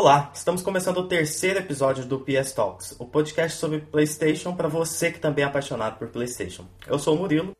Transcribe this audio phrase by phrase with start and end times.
[0.00, 5.10] Olá, estamos começando o terceiro episódio do PS Talks, o podcast sobre PlayStation para você
[5.10, 6.66] que também é apaixonado por PlayStation.
[6.86, 7.50] Eu sou o Murilo,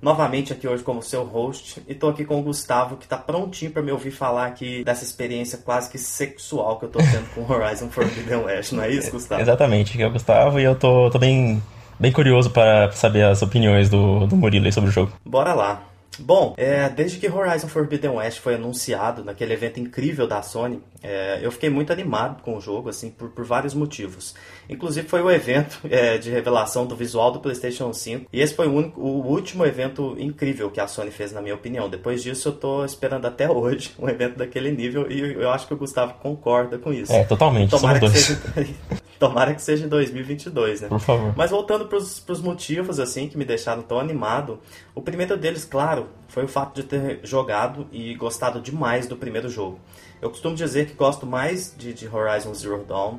[0.00, 3.72] novamente aqui hoje como seu host, e estou aqui com o Gustavo que está prontinho
[3.72, 7.52] para me ouvir falar aqui dessa experiência quase que sexual que eu estou tendo com
[7.52, 9.42] Horizon Forbidden West, não é isso, Gustavo?
[9.42, 11.60] Exatamente, aqui é o Gustavo e eu tô, tô bem,
[11.98, 15.10] bem curioso para saber as opiniões do, do Murilo sobre o jogo.
[15.26, 15.87] Bora lá.
[16.18, 21.38] Bom, é, desde que Horizon Forbidden West foi anunciado naquele evento incrível da Sony, é,
[21.42, 24.34] eu fiquei muito animado com o jogo, assim, por, por vários motivos.
[24.68, 28.66] Inclusive foi o evento é, de revelação do visual do PlayStation 5 e esse foi
[28.66, 31.88] o, único, o último evento incrível que a Sony fez, na minha opinião.
[31.88, 35.74] Depois disso, eu tô esperando até hoje um evento daquele nível e eu acho que
[35.74, 37.12] o Gustavo concorda com isso.
[37.12, 37.70] É, totalmente.
[37.70, 38.40] Tomara que, seja,
[39.18, 40.88] tomara que seja em 2022, né?
[40.88, 41.34] Por favor.
[41.36, 44.60] Mas voltando pros, pros motivos, assim, que me deixaram tão animado,
[44.94, 49.48] o primeiro deles, claro, foi o fato de ter jogado e gostado demais do primeiro
[49.48, 49.80] jogo.
[50.20, 53.18] Eu costumo dizer que gosto mais de, de Horizon Zero Dawn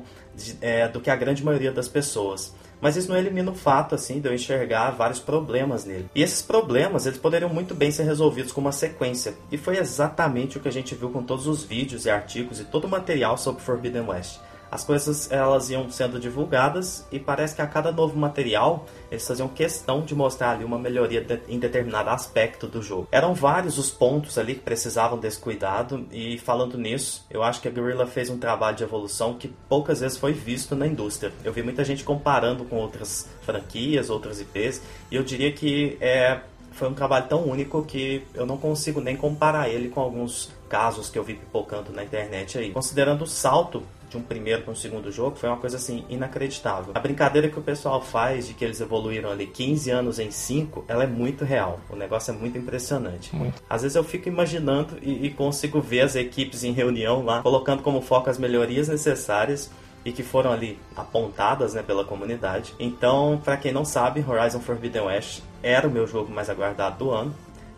[0.60, 2.54] é, do que a grande maioria das pessoas.
[2.80, 6.08] Mas isso não elimina o fato, assim, de eu enxergar vários problemas nele.
[6.14, 9.34] E esses problemas, eles poderiam muito bem ser resolvidos com uma sequência.
[9.52, 12.64] E foi exatamente o que a gente viu com todos os vídeos e artigos e
[12.64, 17.62] todo o material sobre Forbidden West as coisas elas iam sendo divulgadas e parece que
[17.62, 22.10] a cada novo material eles faziam questão de mostrar ali uma melhoria de, em determinado
[22.10, 23.08] aspecto do jogo.
[23.10, 27.68] Eram vários os pontos ali que precisavam desse cuidado e falando nisso, eu acho que
[27.68, 31.32] a Guerrilla fez um trabalho de evolução que poucas vezes foi visto na indústria.
[31.44, 36.40] Eu vi muita gente comparando com outras franquias, outras IPs e eu diria que é
[36.72, 41.10] foi um trabalho tão único que eu não consigo nem comparar ele com alguns casos
[41.10, 42.70] que eu vi pipocando na internet aí.
[42.70, 46.92] Considerando o salto de um primeiro para um segundo jogo foi uma coisa assim inacreditável.
[46.94, 50.84] A brincadeira que o pessoal faz de que eles evoluíram ali 15 anos em 5,
[50.88, 51.78] ela é muito real.
[51.88, 53.34] O negócio é muito impressionante.
[53.34, 53.62] Muito.
[53.70, 57.82] Às vezes eu fico imaginando e, e consigo ver as equipes em reunião lá, colocando
[57.82, 59.70] como foco as melhorias necessárias
[60.04, 62.74] e que foram ali apontadas né, pela comunidade.
[62.80, 67.10] Então, para quem não sabe, Horizon Forbidden West era o meu jogo mais aguardado do
[67.10, 67.34] ano.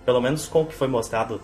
[0.06, 1.40] Pelo menos com o que foi mostrado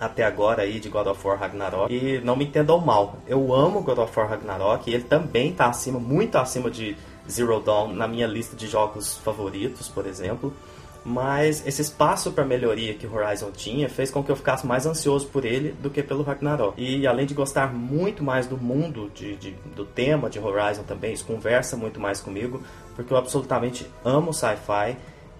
[0.00, 1.92] até agora aí de God of War Ragnarok.
[1.92, 5.66] E não me entendam mal, eu amo God of War Ragnarok e ele também está
[5.66, 6.96] acima, muito acima de
[7.28, 10.52] Zero Dawn na minha lista de jogos favoritos, por exemplo.
[11.08, 15.28] Mas esse espaço para melhoria que Horizon tinha fez com que eu ficasse mais ansioso
[15.28, 16.74] por ele do que pelo Ragnarok.
[16.76, 21.12] E além de gostar muito mais do mundo, de, de do tema de Horizon também,
[21.12, 22.60] isso conversa muito mais comigo,
[22.96, 24.96] porque eu absolutamente amo sci-fi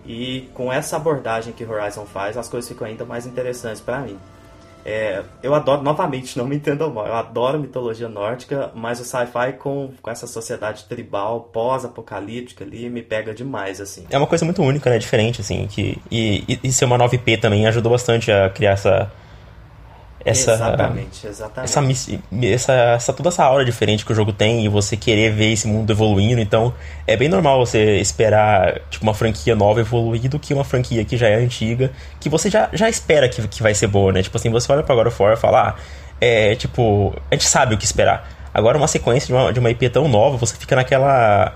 [0.06, 4.17] e com essa abordagem que Horizon faz, as coisas ficam ainda mais interessantes para mim.
[4.88, 9.54] É, eu adoro, novamente, não me entendam mal, eu adoro mitologia nórdica, mas o sci-fi
[9.58, 14.06] com, com essa sociedade tribal, pós-apocalíptica ali, me pega demais, assim.
[14.08, 14.96] É uma coisa muito única, né?
[14.98, 19.10] Diferente, assim, que, e, e ser uma 9P também ajudou bastante a criar essa
[20.26, 22.20] essa exatamente, exatamente.
[22.42, 25.53] Essa, essa, essa, toda essa aura diferente que o jogo tem e você querer ver
[25.53, 26.41] esse mundo evoluindo.
[26.41, 26.75] Então,
[27.06, 31.16] é bem normal você esperar tipo, uma franquia nova evoluir do que uma franquia que
[31.16, 34.22] já é antiga, que você já, já espera que, que vai ser boa, né?
[34.22, 35.75] Tipo assim, você olha pra God of War e fala, ah,
[36.20, 38.28] é, tipo, a gente sabe o que esperar.
[38.53, 41.54] Agora, uma sequência de uma, de uma IP tão nova, você fica naquela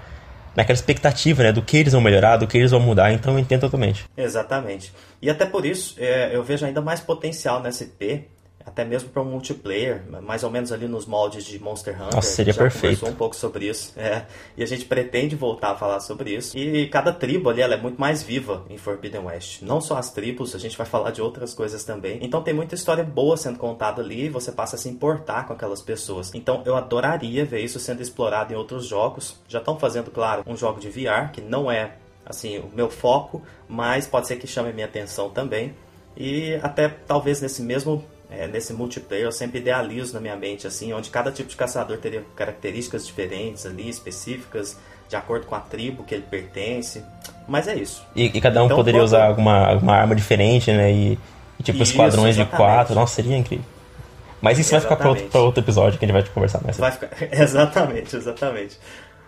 [0.54, 3.38] naquela expectativa, né, do que eles vão melhorar, do que eles vão mudar, então eu
[3.38, 4.04] entendo totalmente.
[4.16, 4.92] Exatamente.
[5.22, 8.26] E até por isso, é, eu vejo ainda mais potencial nessa IP,
[8.70, 12.14] até mesmo para um multiplayer, mais ou menos ali nos moldes de Monster Hunter.
[12.14, 12.82] Nossa, seria já perfeito.
[12.82, 13.92] conversou um pouco sobre isso.
[14.00, 14.25] É,
[14.56, 16.56] e a gente pretende voltar a falar sobre isso.
[16.56, 19.60] E cada tribo ali ela é muito mais viva em Forbidden West.
[19.60, 22.19] Não só as tribos, a gente vai falar de outras coisas também.
[22.22, 25.52] Então tem muita história boa sendo contada ali e você passa a se importar com
[25.52, 26.32] aquelas pessoas.
[26.34, 29.37] Então eu adoraria ver isso sendo explorado em outros jogos.
[29.47, 33.42] Já estão fazendo, claro, um jogo de VR, que não é assim o meu foco,
[33.69, 35.75] mas pode ser que chame minha atenção também.
[36.16, 40.92] E até talvez nesse mesmo é, nesse multiplayer eu sempre idealizo na minha mente, assim,
[40.92, 46.04] onde cada tipo de caçador teria características diferentes ali, específicas, de acordo com a tribo
[46.04, 47.02] que ele pertence.
[47.48, 48.04] Mas é isso.
[48.14, 50.92] E, e cada um então, poderia usar alguma, alguma arma diferente, né?
[50.92, 51.19] E,
[51.58, 52.50] e tipo, isso, esquadrões exatamente.
[52.50, 52.94] de quatro.
[52.94, 53.64] Nossa, seria incrível.
[54.40, 54.88] Mas isso exatamente.
[54.88, 56.76] vai ficar para outro, outro, episódio que a gente vai conversar mais.
[56.76, 57.10] Vai ficar...
[57.32, 58.78] Exatamente, exatamente.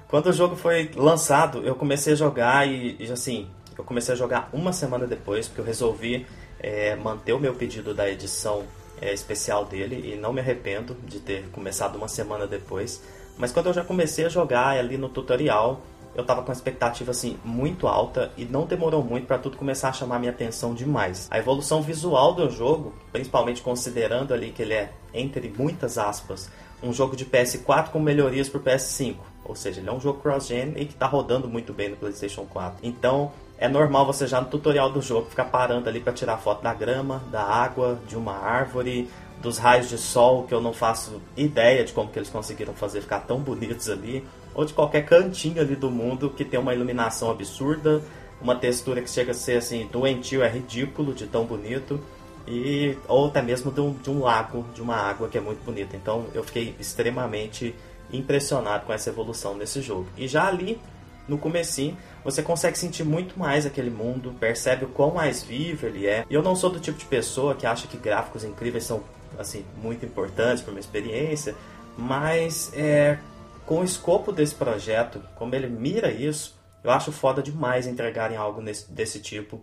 [0.08, 4.16] Quando o jogo foi lançado, eu comecei a jogar e, e assim, eu comecei a
[4.16, 6.26] jogar uma semana depois, porque eu resolvi
[6.60, 8.62] é, manter o meu pedido da edição
[9.02, 13.02] é, especial dele e não me arrependo de ter começado uma semana depois.
[13.36, 15.80] Mas quando eu já comecei a jogar ali no tutorial,
[16.14, 19.92] eu tava com expectativa assim muito alta e não demorou muito para tudo começar a
[19.92, 21.26] chamar minha atenção demais.
[21.30, 26.50] A evolução visual do jogo, principalmente considerando ali que ele é entre muitas aspas,
[26.82, 30.74] um jogo de PS4 com melhorias para PS5, ou seja, ele é um jogo cross-gen
[30.76, 32.78] e que está rodando muito bem no PlayStation 4.
[32.82, 36.64] Então, é normal você já no tutorial do jogo ficar parando ali para tirar foto
[36.64, 39.08] da grama, da água, de uma árvore,
[39.40, 43.02] dos raios de sol que eu não faço ideia de como que eles conseguiram fazer
[43.02, 47.30] ficar tão bonitos ali, ou de qualquer cantinho ali do mundo que tem uma iluminação
[47.30, 48.02] absurda,
[48.40, 52.00] uma textura que chega a ser assim doentio, é ridículo de tão bonito,
[52.48, 55.64] e ou até mesmo de um, de um lago, de uma água que é muito
[55.64, 55.96] bonita.
[55.96, 57.72] Então eu fiquei extremamente
[58.12, 60.08] impressionado com essa evolução nesse jogo.
[60.16, 60.80] E já ali
[61.28, 66.06] no comecinho, você consegue sentir muito mais aquele mundo, percebe o quão mais vivo ele
[66.06, 66.24] é.
[66.28, 69.02] E eu não sou do tipo de pessoa que acha que gráficos incríveis são
[69.38, 71.54] assim muito importantes para minha experiência,
[71.96, 73.18] mas é,
[73.64, 78.60] com o escopo desse projeto, como ele mira isso, eu acho foda demais entregarem algo
[78.60, 79.60] nesse, desse tipo.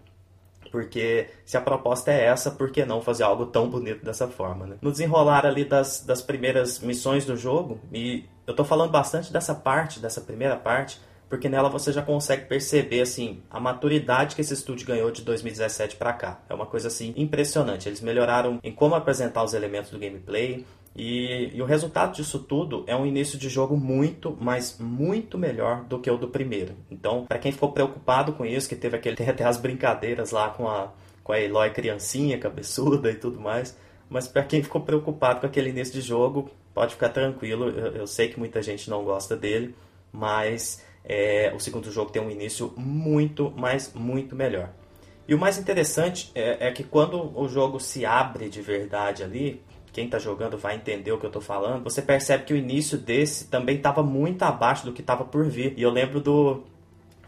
[0.71, 4.67] Porque se a proposta é essa, por que não fazer algo tão bonito dessa forma,
[4.67, 4.75] né?
[4.81, 9.55] No desenrolar ali das, das primeiras missões do jogo, e eu tô falando bastante dessa
[9.55, 14.53] parte, dessa primeira parte, porque nela você já consegue perceber assim a maturidade que esse
[14.53, 16.41] estúdio ganhou de 2017 para cá.
[16.49, 17.87] É uma coisa assim impressionante.
[17.87, 20.65] Eles melhoraram em como apresentar os elementos do gameplay
[20.95, 25.83] e, e o resultado disso tudo é um início de jogo muito, mas muito melhor
[25.83, 26.73] do que o do primeiro.
[26.89, 30.49] Então, para quem ficou preocupado com isso, que teve aquele tem até as brincadeiras lá
[30.49, 30.91] com a
[31.23, 33.77] com a Eloy criancinha, cabeçuda e tudo mais,
[34.09, 37.69] mas para quem ficou preocupado com aquele início de jogo, pode ficar tranquilo.
[37.69, 39.75] Eu, eu sei que muita gente não gosta dele,
[40.11, 44.69] mas é, o segundo jogo tem um início muito, mas muito melhor.
[45.27, 49.61] E o mais interessante é, é que quando o jogo se abre de verdade ali,
[49.91, 52.95] quem está jogando vai entender o que eu estou falando, você percebe que o início
[52.95, 55.73] desse também estava muito abaixo do que estava por vir.
[55.75, 56.63] E eu lembro do,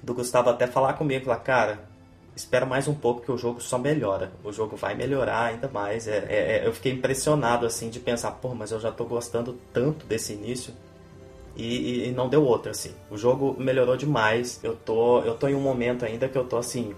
[0.02, 1.90] do Gustavo até falar comigo, falar, cara,
[2.36, 4.32] espera mais um pouco que o jogo só melhora.
[4.44, 6.08] O jogo vai melhorar ainda mais.
[6.08, 9.58] É, é, é eu fiquei impressionado assim de pensar, pô, mas eu já estou gostando
[9.74, 10.72] tanto desse início
[11.56, 12.92] e, e, não deu outra, assim.
[13.10, 14.60] O jogo melhorou demais.
[14.64, 16.94] Eu tô, eu tô em um momento ainda que eu tô assim.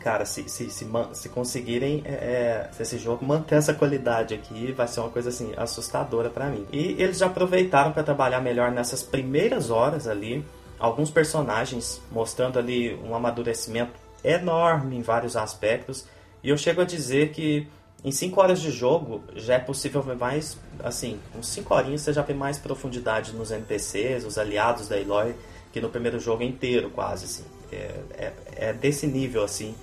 [0.00, 4.72] Cara, se, se, se, se conseguirem é, é, se esse jogo manter essa qualidade aqui,
[4.72, 6.64] vai ser uma coisa assim assustadora para mim.
[6.72, 10.44] E eles já aproveitaram para trabalhar melhor nessas primeiras horas ali,
[10.78, 13.92] alguns personagens mostrando ali um amadurecimento
[14.22, 16.06] enorme em vários aspectos.
[16.42, 17.66] E eu chego a dizer que
[18.06, 22.12] em 5 horas de jogo já é possível ver mais, assim, uns 5 horinhas você
[22.12, 25.34] já vê mais profundidade nos NPCs, os aliados da Eloy,
[25.72, 27.44] que no primeiro jogo inteiro quase, assim.
[27.72, 28.32] É, é,
[28.68, 29.74] é desse nível, assim,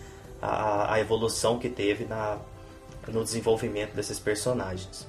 [0.41, 2.37] a, a evolução que teve na,
[3.09, 5.05] no desenvolvimento desses personagens.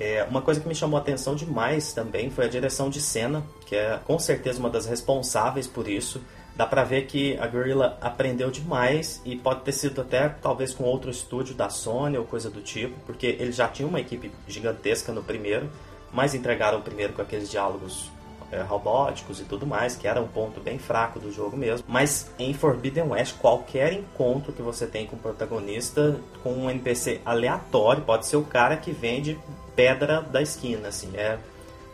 [0.00, 3.44] É, uma coisa que me chamou a atenção demais também foi a direção de cena,
[3.64, 6.20] que é com certeza uma das responsáveis por isso
[6.56, 10.84] dá pra ver que a Guerrilla aprendeu demais e pode ter sido até talvez com
[10.84, 15.12] outro estúdio da Sony ou coisa do tipo, porque eles já tinham uma equipe gigantesca
[15.12, 15.70] no primeiro,
[16.12, 18.10] mas entregaram o primeiro com aqueles diálogos
[18.52, 21.86] é, robóticos e tudo mais, que era um ponto bem fraco do jogo mesmo.
[21.88, 27.22] Mas em Forbidden West, qualquer encontro que você tem com o protagonista, com um NPC
[27.24, 29.38] aleatório, pode ser o cara que vende
[29.74, 31.38] pedra da esquina, assim, é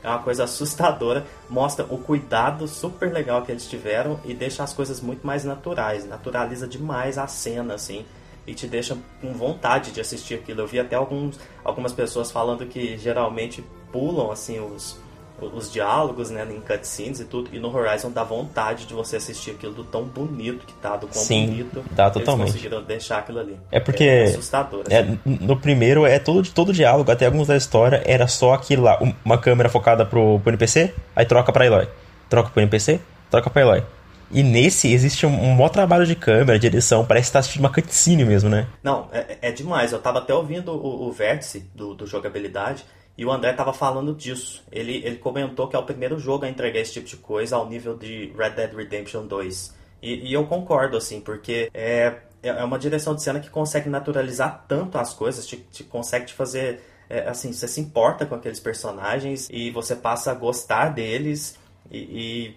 [0.02, 4.72] é uma coisa assustadora, mostra o cuidado super legal que eles tiveram e deixa as
[4.72, 8.04] coisas muito mais naturais, naturaliza demais a cena, assim,
[8.46, 10.60] e te deixa com vontade de assistir aquilo.
[10.60, 14.98] Eu vi até alguns, algumas pessoas falando que geralmente pulam, assim, os,
[15.40, 19.52] os diálogos, né, em cutscenes e tudo, e no Horizon dá vontade de você assistir
[19.52, 22.50] aquilo do tão bonito que tá, do quão Sim, bonito dá totalmente.
[22.50, 23.58] eles conseguiram deixar aquilo ali.
[23.70, 24.85] É porque é assustador.
[24.90, 25.19] É, assim.
[25.25, 29.38] no primeiro é todo todo diálogo, até alguns da história era só aquilo lá, uma
[29.38, 31.88] câmera focada pro, pro NPC, aí troca para Eloy.
[32.28, 33.83] Troca pro NPC, troca para Eloy.
[34.30, 37.61] E nesse existe um, um maior trabalho de câmera, de edição, parece que tá assistindo
[37.61, 38.66] uma cutscene mesmo, né?
[38.83, 39.92] Não, é, é demais.
[39.92, 42.85] Eu tava até ouvindo o, o vértice do, do jogabilidade
[43.18, 44.62] e o André estava falando disso.
[44.70, 47.68] Ele, ele comentou que é o primeiro jogo a entregar esse tipo de coisa ao
[47.68, 49.75] nível de Red Dead Redemption 2.
[50.00, 54.64] E, e eu concordo, assim, porque é, é uma direção de cena que consegue naturalizar
[54.68, 56.80] tanto as coisas, te, te consegue te fazer.
[57.10, 61.58] É, assim, você se importa com aqueles personagens e você passa a gostar deles.
[61.90, 62.56] E, e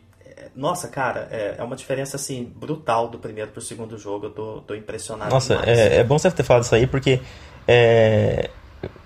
[0.55, 4.27] nossa, cara, é, é, uma diferença assim brutal do primeiro pro segundo jogo.
[4.27, 5.31] Eu tô, tô impressionado.
[5.31, 7.19] Nossa, é, é, bom você ter falado isso aí, porque
[7.67, 8.51] é,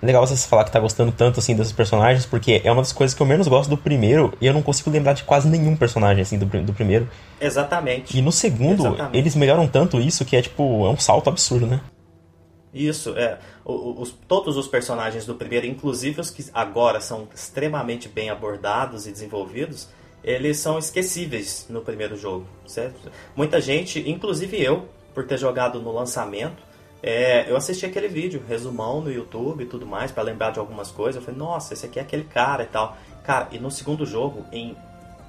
[0.02, 3.14] legal você falar que tá gostando tanto assim desses personagens, porque é uma das coisas
[3.14, 6.22] que eu menos gosto do primeiro e eu não consigo lembrar de quase nenhum personagem
[6.22, 7.08] assim do, do primeiro.
[7.40, 8.16] Exatamente.
[8.16, 9.18] E no segundo, Exatamente.
[9.18, 11.80] eles melhoram tanto isso que é tipo, é um salto absurdo, né?
[12.72, 13.38] Isso, é.
[13.64, 19.12] Os, todos os personagens do primeiro, inclusive os que agora são extremamente bem abordados e
[19.12, 19.88] desenvolvidos,
[20.22, 23.10] eles são esquecíveis no primeiro jogo, certo?
[23.34, 26.62] Muita gente, inclusive eu, por ter jogado no lançamento,
[27.02, 30.90] é, eu assisti aquele vídeo, resumão no YouTube e tudo mais, para lembrar de algumas
[30.90, 31.16] coisas.
[31.16, 32.96] Eu falei, nossa, esse aqui é aquele cara e tal.
[33.22, 34.76] Cara, e no segundo jogo, em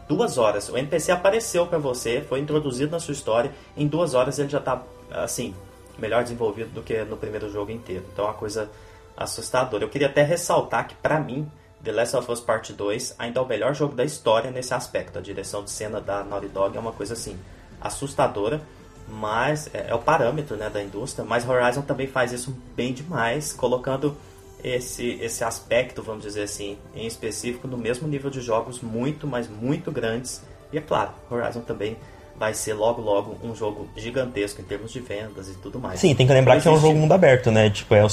[0.08, 0.70] duas horas.
[0.70, 4.60] O NPC apareceu para você, foi introduzido na sua história, em duas horas ele já
[4.60, 4.82] tá,
[5.12, 5.54] assim,
[5.98, 8.06] melhor desenvolvido do que no primeiro jogo inteiro.
[8.12, 8.70] Então é uma coisa
[9.16, 9.84] assustadora.
[9.84, 11.50] Eu queria até ressaltar que, para mim,
[11.84, 15.20] The Last of Us Part 2 ainda é o melhor jogo da história nesse aspecto.
[15.20, 17.38] A direção de cena da Naughty Dog é uma coisa assim
[17.80, 18.62] assustadora,
[19.08, 21.26] mas é, é o parâmetro né, da indústria.
[21.26, 24.16] Mas Horizon também faz isso bem demais, colocando
[24.64, 29.48] esse, esse aspecto, vamos dizer assim, em específico, no mesmo nível de jogos muito, mas
[29.48, 30.42] muito grandes.
[30.72, 31.98] E é claro, Horizon também
[32.38, 36.00] vai ser logo logo um jogo gigantesco em termos de vendas e tudo mais.
[36.00, 37.70] Sim, tem que lembrar que é um jogo mundo aberto, né?
[37.70, 38.04] Tipo, é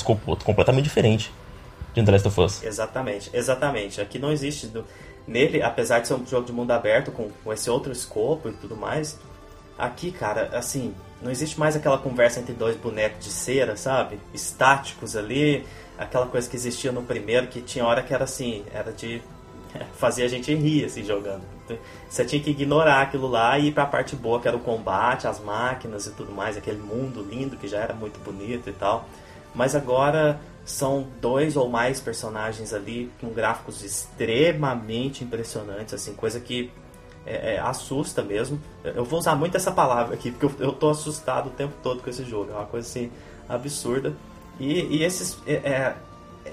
[0.44, 1.30] completamente diferente
[1.92, 2.62] de The Last of Us.
[2.62, 4.00] Exatamente, exatamente.
[4.00, 4.66] Aqui não existe.
[4.66, 4.84] Do...
[5.26, 8.52] Nele, apesar de ser um jogo de mundo aberto, com, com esse outro escopo e
[8.52, 9.18] tudo mais,
[9.78, 14.18] aqui, cara, assim, não existe mais aquela conversa entre dois bonecos de cera, sabe?
[14.32, 15.64] Estáticos ali,
[15.98, 19.22] aquela coisa que existia no primeiro, que tinha hora que era assim, era de
[19.96, 21.42] fazer a gente rir, assim, jogando.
[22.08, 25.26] Você tinha que ignorar aquilo lá e ir pra parte boa, que era o combate,
[25.26, 29.08] as máquinas e tudo mais, aquele mundo lindo que já era muito bonito e tal.
[29.54, 36.70] Mas agora são dois ou mais personagens ali com gráficos extremamente impressionantes, assim, coisa que
[37.26, 38.60] é, é, assusta mesmo.
[38.84, 42.02] Eu vou usar muito essa palavra aqui, porque eu, eu tô assustado o tempo todo
[42.02, 42.50] com esse jogo.
[42.52, 43.10] É uma coisa assim
[43.48, 44.14] absurda.
[44.58, 45.96] E, e esses, é, é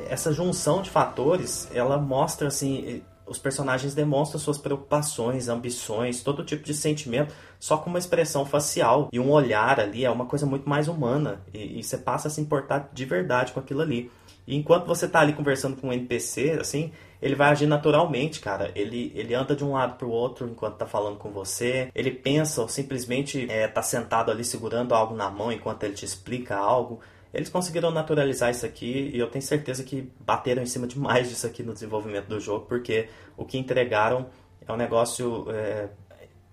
[0.09, 6.63] essa junção de fatores, ela mostra assim os personagens demonstram suas preocupações, ambições, todo tipo
[6.63, 10.67] de sentimento, só com uma expressão facial e um olhar ali, é uma coisa muito
[10.67, 11.41] mais humana.
[11.53, 14.11] E, e você passa a se importar de verdade com aquilo ali.
[14.45, 18.71] E enquanto você tá ali conversando com um NPC, assim, ele vai agir naturalmente, cara.
[18.73, 21.91] Ele, ele anda de um lado pro outro enquanto tá falando com você.
[21.93, 26.03] Ele pensa ou simplesmente é, tá sentado ali segurando algo na mão enquanto ele te
[26.03, 26.99] explica algo.
[27.31, 31.45] Eles conseguiram naturalizar isso aqui e eu tenho certeza que bateram em cima demais disso
[31.45, 34.25] aqui no desenvolvimento do jogo, porque o que entregaram
[34.67, 35.89] é um negócio é,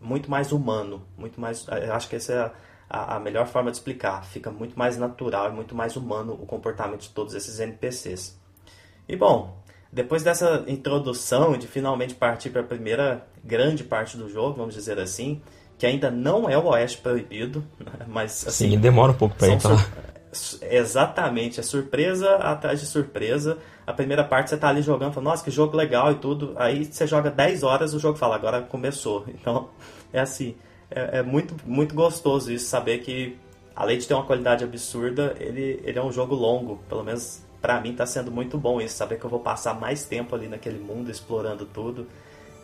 [0.00, 1.66] muito mais humano, muito mais.
[1.66, 2.52] Eu acho que essa é
[2.88, 4.24] a, a, melhor forma de explicar.
[4.24, 8.38] Fica muito mais natural e muito mais humano o comportamento de todos esses NPCs.
[9.08, 9.57] E bom,
[9.90, 14.98] depois dessa introdução de finalmente partir para a primeira grande parte do jogo, vamos dizer
[14.98, 15.40] assim,
[15.78, 17.64] que ainda não é o Oeste Proibido,
[18.06, 18.70] mas assim.
[18.70, 19.86] Sim, demora um pouco para ir lá.
[20.70, 23.56] Exatamente, é surpresa atrás de surpresa.
[23.86, 26.54] A primeira parte você tá ali jogando, fala, nossa, que jogo legal e tudo.
[26.56, 29.24] Aí você joga 10 horas, o jogo fala, agora começou.
[29.40, 29.70] Então,
[30.12, 30.54] é assim,
[30.90, 33.38] é, é muito, muito gostoso isso, saber que,
[33.74, 36.78] além de ter uma qualidade absurda, ele, ele é um jogo longo.
[36.88, 40.04] Pelo menos para mim tá sendo muito bom isso, saber que eu vou passar mais
[40.04, 42.06] tempo ali naquele mundo explorando tudo.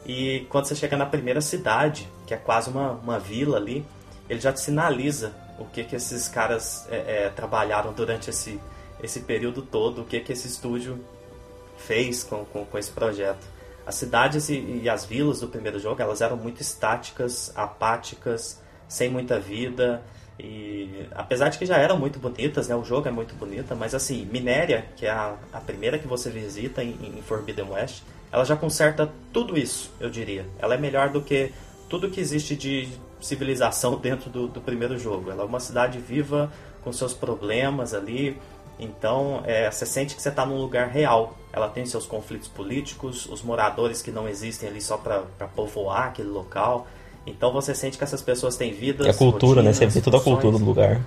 [0.07, 3.85] E quando você chega na primeira cidade, que é quase uma, uma vila ali,
[4.29, 8.61] ele já te sinaliza o que que esses caras é, é, trabalharam durante esse,
[9.03, 10.99] esse período todo, o que que esse estúdio
[11.77, 13.47] fez com, com, com esse projeto.
[13.87, 19.11] As cidades e, e, as vilas do primeiro jogo, elas eram muito estáticas, apáticas, sem
[19.11, 20.03] muita vida,
[20.39, 23.95] e apesar de que já eram muito bonitas, né, o jogo é muito bonita, mas
[23.95, 28.45] assim, Minéria, que é a, a primeira que você visita em, em Forbidden West, ela
[28.45, 30.45] já conserta tudo isso, eu diria.
[30.59, 31.53] Ela é melhor do que
[31.89, 32.89] tudo que existe de
[33.21, 35.31] civilização dentro do, do primeiro jogo.
[35.31, 38.37] Ela é uma cidade viva, com seus problemas ali.
[38.79, 41.37] Então, é, você sente que você está num lugar real.
[41.53, 45.23] Ela tem seus conflitos políticos, os moradores que não existem ali só para
[45.55, 46.89] povoar aquele local.
[47.27, 49.07] Então, você sente que essas pessoas têm vidas.
[49.07, 49.87] É a cultura, rotinas, né?
[49.87, 51.01] Você vê toda a cultura do lugar.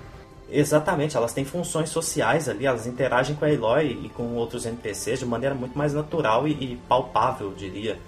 [0.50, 5.18] Exatamente, elas têm funções sociais ali, elas interagem com a Eloy e com outros NPCs
[5.18, 7.98] de maneira muito mais natural e, e palpável, eu diria.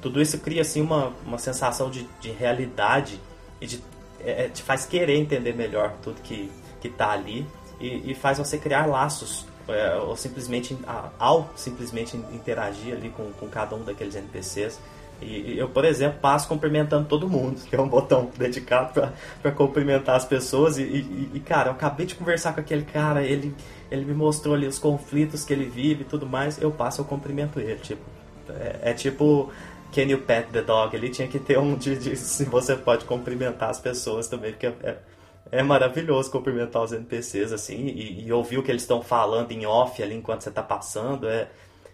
[0.00, 3.20] Tudo isso cria assim uma, uma sensação de, de realidade
[3.60, 3.82] e de,
[4.24, 6.50] é, é, te faz querer entender melhor tudo que,
[6.80, 7.46] que tá ali
[7.78, 10.76] e, e faz você criar laços é, ou simplesmente
[11.18, 14.80] ao simplesmente interagir ali com, com cada um daqueles NPCs
[15.22, 19.12] e, eu, por exemplo, passo cumprimentando todo mundo, que é um botão dedicado
[19.42, 20.78] para cumprimentar as pessoas.
[20.78, 23.54] E, e, e, cara, eu acabei de conversar com aquele cara, ele,
[23.90, 26.60] ele me mostrou ali os conflitos que ele vive e tudo mais.
[26.60, 27.76] Eu passo, eu cumprimento ele.
[27.76, 28.02] Tipo,
[28.48, 29.50] é, é tipo
[29.92, 30.94] Can You Pet the Dog?
[30.96, 34.66] Ele tinha que ter um de, de se você pode cumprimentar as pessoas também, porque
[34.66, 34.96] é,
[35.52, 39.66] é maravilhoso cumprimentar os NPCs assim e, e ouvir o que eles estão falando em
[39.66, 41.28] off ali enquanto você está passando.
[41.28, 41.48] É,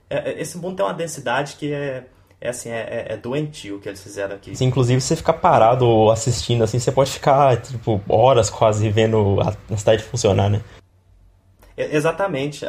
[0.09, 2.07] é, esse mundo tem uma densidade que é,
[2.41, 4.55] é assim, é, é, é doentio que eles fizeram aqui.
[4.55, 9.55] Sim, inclusive você ficar parado assistindo, assim, você pode ficar, tipo, horas quase vendo a,
[9.73, 10.61] a cidade funcionar, né?
[11.77, 12.65] Exatamente.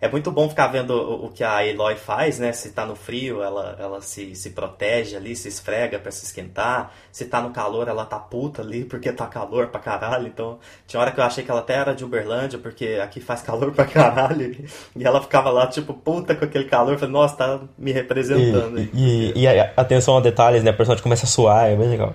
[0.00, 2.52] É muito bom ficar vendo o que a Eloy faz, né?
[2.52, 6.92] Se tá no frio, ela, ela se, se protege ali, se esfrega para se esquentar.
[7.10, 10.26] Se tá no calor, ela tá puta ali porque tá calor pra caralho.
[10.26, 13.40] Então, tinha hora que eu achei que ela até era de Uberlândia, porque aqui faz
[13.40, 14.50] calor pra caralho.
[14.96, 16.92] E ela ficava lá, tipo, puta com aquele calor.
[16.92, 18.78] Eu falei, nossa, tá me representando.
[18.78, 20.70] E, e, e, e atenção a detalhes, né?
[20.70, 22.14] A personagem começa a suar, é bem legal.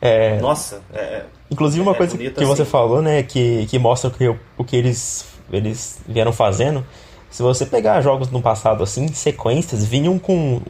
[0.00, 0.38] É...
[0.40, 2.44] Nossa, é, Inclusive uma é coisa que assim.
[2.44, 6.84] você falou, né, que, que mostra o que, o que eles, eles vieram fazendo.
[7.30, 10.60] Se você pegar jogos no passado assim, sequências vinham com,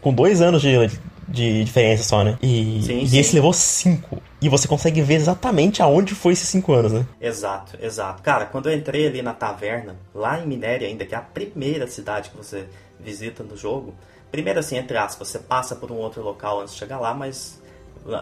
[0.00, 0.90] com dois anos de,
[1.28, 2.36] de diferença só, né?
[2.42, 3.18] E, sim, e sim.
[3.18, 4.20] esse levou cinco.
[4.40, 7.06] E você consegue ver exatamente aonde foi esses cinco anos, né?
[7.20, 8.22] Exato, exato.
[8.22, 11.86] Cara, quando eu entrei ali na taverna, lá em Minéria ainda, que é a primeira
[11.86, 12.66] cidade que você
[12.98, 13.94] visita no jogo,
[14.30, 17.60] primeiro assim, entre aspas, você passa por um outro local antes de chegar lá, mas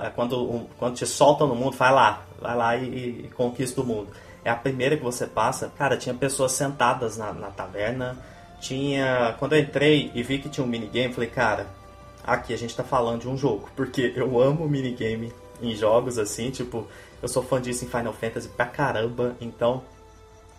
[0.02, 3.84] é quando, quando te soltam no mundo, vai lá, vai lá e, e, conquista o
[3.84, 4.08] mundo.
[4.46, 5.72] É a primeira que você passa.
[5.76, 8.16] Cara, tinha pessoas sentadas na, na taverna.
[8.60, 9.34] Tinha.
[9.40, 11.66] Quando eu entrei e vi que tinha um minigame, falei, cara,
[12.22, 13.68] aqui a gente tá falando de um jogo.
[13.74, 16.86] Porque eu amo minigame em jogos assim, tipo,
[17.20, 19.34] eu sou fã disso em Final Fantasy pra caramba.
[19.40, 19.82] Então,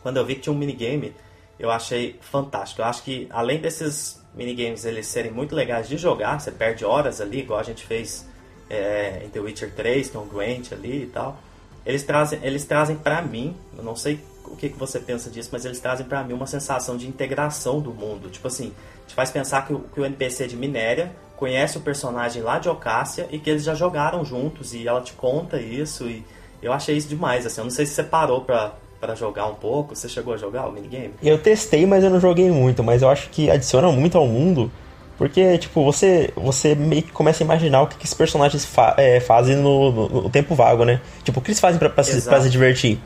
[0.03, 1.15] quando eu vi que tinha um minigame,
[1.58, 2.82] eu achei fantástico.
[2.82, 7.22] Eu acho que além desses minigames eles serem muito legais de jogar, você perde horas
[7.22, 8.27] ali, igual a gente fez
[8.70, 11.39] é, em The Witcher 3, que é um Gwent ali e tal,
[11.88, 15.50] eles trazem, eles trazem para mim, eu não sei o que, que você pensa disso,
[15.53, 18.29] mas eles trazem para mim uma sensação de integração do mundo.
[18.29, 18.74] Tipo assim,
[19.08, 22.67] te faz pensar que o, que o NPC de Minéria conhece o personagem lá de
[22.67, 26.25] Ocácia e que eles já jogaram juntos e ela te conta isso e
[26.62, 29.56] eu achei isso demais, assim, eu não sei se você parou pra, para jogar um
[29.56, 31.13] pouco, você chegou a jogar o minigame?
[31.24, 34.70] Eu testei, mas eu não joguei muito, mas eu acho que adiciona muito ao mundo
[35.17, 38.93] porque, tipo, você, você meio que começa a imaginar o que, que esses personagens fa
[38.97, 41.01] é, fazem no, no, no, tempo vago, né?
[41.24, 43.00] Tipo, o que eles fazem pra, pra, se, pra se, divertir.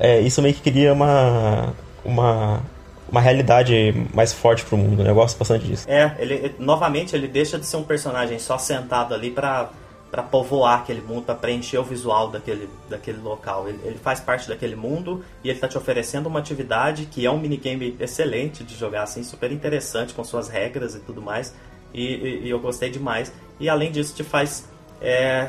[0.00, 2.62] É, isso meio que cria uma, uma,
[3.10, 5.10] uma realidade mais forte pro mundo, né?
[5.10, 5.84] Eu gosto bastante disso.
[5.88, 9.68] É, ele, novamente, ele deixa de ser um personagem só sentado ali pra
[10.10, 13.68] para povoar aquele mundo, para preencher o visual daquele, daquele local.
[13.68, 17.30] Ele, ele, faz parte daquele mundo e ele está te oferecendo uma atividade que é
[17.30, 21.54] um minigame excelente de jogar, assim, super interessante, com suas regras e tudo mais.
[21.92, 23.32] E, e, e eu gostei demais.
[23.58, 24.68] E além disso, te faz.
[25.00, 25.46] É,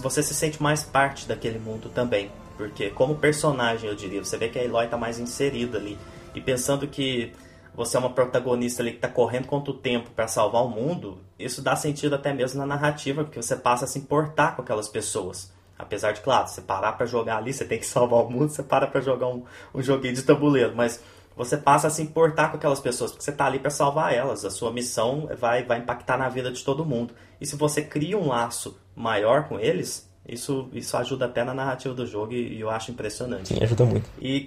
[0.00, 2.30] você se sente mais parte daquele mundo também.
[2.56, 5.96] Porque, como personagem, eu diria, você vê que a Eloy está mais inserida ali.
[6.34, 7.32] E pensando que
[7.78, 11.18] você é uma protagonista ali que está correndo contra o tempo para salvar o mundo,
[11.38, 14.88] isso dá sentido até mesmo na narrativa, porque você passa a se importar com aquelas
[14.88, 15.52] pessoas.
[15.78, 18.64] Apesar de, claro, você parar para jogar ali, você tem que salvar o mundo, você
[18.64, 21.00] para para jogar um, um joguinho de tabuleiro, mas
[21.36, 24.44] você passa a se importar com aquelas pessoas, porque você está ali para salvar elas.
[24.44, 27.14] A sua missão vai, vai impactar na vida de todo mundo.
[27.40, 31.94] E se você cria um laço maior com eles, isso, isso ajuda até na narrativa
[31.94, 33.54] do jogo e, e eu acho impressionante.
[33.54, 34.10] Sim, ajuda muito.
[34.20, 34.44] E,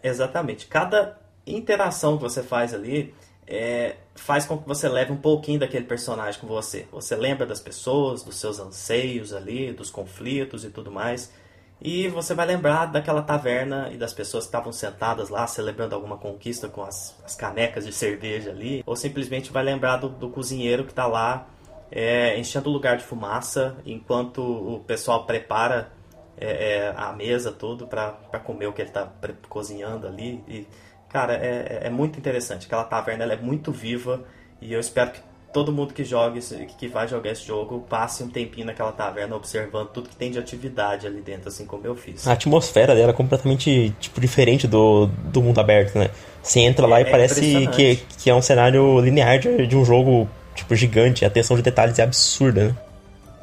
[0.00, 1.18] exatamente, cada
[1.56, 3.14] interação que você faz ali
[3.48, 6.86] é, faz com que você leve um pouquinho daquele personagem com você.
[6.92, 11.32] Você lembra das pessoas, dos seus anseios ali, dos conflitos e tudo mais.
[11.80, 16.18] E você vai lembrar daquela taverna e das pessoas que estavam sentadas lá celebrando alguma
[16.18, 18.82] conquista com as, as canecas de cerveja ali.
[18.84, 21.46] Ou simplesmente vai lembrar do, do cozinheiro que está lá
[21.90, 25.90] é, enchendo o lugar de fumaça enquanto o pessoal prepara
[26.36, 28.12] é, é a mesa tudo para
[28.44, 29.10] comer o que ele está
[29.48, 30.44] cozinhando ali.
[30.46, 30.66] E,
[31.08, 32.66] Cara, é, é, é muito interessante.
[32.66, 34.22] Aquela taverna ela é muito viva
[34.60, 35.20] e eu espero que
[35.52, 36.38] todo mundo que joga,
[36.78, 40.38] que vai jogar esse jogo, passe um tempinho naquela taverna observando tudo que tem de
[40.38, 42.26] atividade ali dentro, assim como eu fiz.
[42.26, 46.10] A atmosfera dela é completamente tipo diferente do, do mundo aberto, né?
[46.42, 49.84] Você entra lá e é parece que, que é um cenário linear de, de um
[49.84, 52.76] jogo tipo gigante, a atenção de detalhes é absurda, né?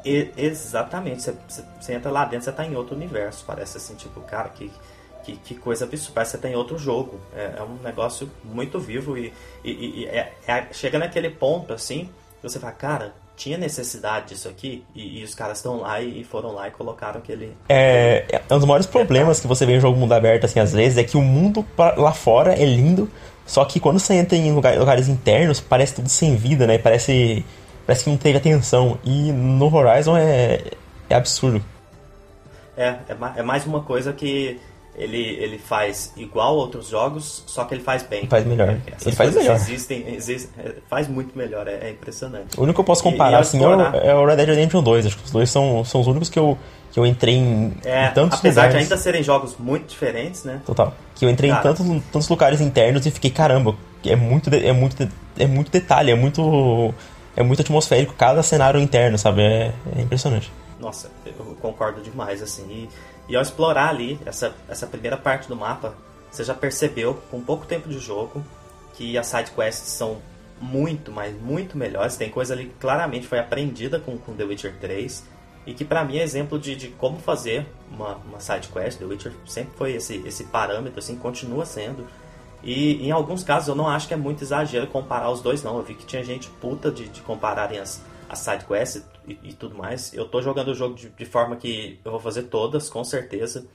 [0.04, 1.34] E, exatamente, você,
[1.80, 4.70] você, entra lá dentro, você tá em outro universo, parece assim, tipo, cara, que
[5.26, 7.18] que, que coisa absurda, parece que você tem outro jogo.
[7.34, 9.32] É, é um negócio muito vivo e,
[9.64, 12.08] e, e é, é, chega naquele ponto assim,
[12.40, 16.52] você fala, cara, tinha necessidade disso aqui e, e os caras estão lá e, foram
[16.52, 17.52] lá e colocaram aquele.
[17.68, 20.72] É, é um dos maiores problemas que você vê em jogo mundo aberto, assim, às
[20.72, 23.10] vezes, é que o mundo lá fora é lindo,
[23.44, 26.78] só que quando você entra em lugar, lugares internos, parece tudo sem vida, né?
[26.78, 27.44] Parece,
[27.84, 28.98] parece que não teve atenção.
[29.04, 30.60] E no Horizon é,
[31.10, 31.62] é absurdo.
[32.76, 34.60] É, é, é mais uma coisa que
[34.96, 38.26] ele, ele faz igual outros jogos, só que ele faz bem.
[38.26, 38.76] Faz melhor.
[38.86, 39.56] Essas ele faz melhor.
[39.56, 42.58] Existem, existem, é, faz muito melhor, é, é, impressionante.
[42.58, 45.06] O único que eu posso comparar, e, assim, é, é o Red Dead Redemption 2.
[45.06, 46.56] Acho que os dois são, são os únicos que eu,
[46.90, 48.86] que eu entrei em, é, em tantos apesar lugares.
[48.86, 50.62] de ainda serem jogos muito diferentes, né?
[50.64, 50.94] Total.
[51.14, 51.60] Que eu entrei Cara.
[51.60, 56.10] em tantos, tantos lugares internos e fiquei, caramba, é muito, é muito, é muito detalhe,
[56.10, 56.94] é muito,
[57.36, 59.42] é muito atmosférico cada cenário interno, sabe?
[59.42, 60.50] É, é impressionante.
[60.80, 62.64] Nossa, eu concordo demais, assim.
[62.70, 62.88] E,
[63.28, 65.94] e ao explorar ali essa, essa primeira parte do mapa,
[66.30, 68.44] você já percebeu com pouco tempo de jogo
[68.94, 70.20] que as side quests são
[70.60, 72.16] muito, mas muito melhores.
[72.16, 75.24] Tem coisa ali que claramente foi aprendida com, com The Witcher 3
[75.66, 78.98] e que para mim é exemplo de, de como fazer uma, uma side quest.
[78.98, 82.06] The Witcher sempre foi esse, esse parâmetro, assim, continua sendo.
[82.62, 85.76] E em alguns casos eu não acho que é muito exagero comparar os dois, não.
[85.76, 89.52] Eu vi que tinha gente puta de, de compararem as, as side quests e, e,
[89.52, 90.12] tudo mais.
[90.14, 93.66] Eu tô jogando o jogo de, de forma que eu vou fazer todas, com certeza.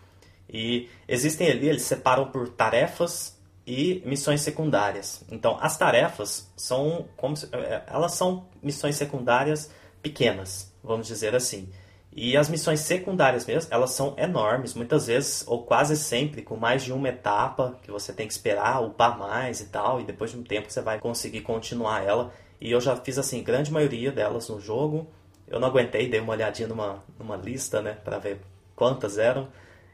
[0.49, 5.23] E existem ali, eles separam por tarefas e missões secundárias.
[5.29, 11.69] Então, as tarefas são como se, é, elas são missões secundárias pequenas, vamos dizer assim.
[12.13, 16.83] E as missões secundárias mesmo, elas são enormes, muitas vezes ou quase sempre com mais
[16.83, 20.37] de uma etapa que você tem que esperar, upar mais e tal, e depois de
[20.37, 22.33] um tempo você vai conseguir continuar ela.
[22.59, 25.07] E eu já fiz assim, grande maioria delas no jogo.
[25.51, 28.39] Eu não aguentei, dei uma olhadinha numa, numa lista, né, para ver
[28.75, 29.47] quantas eram.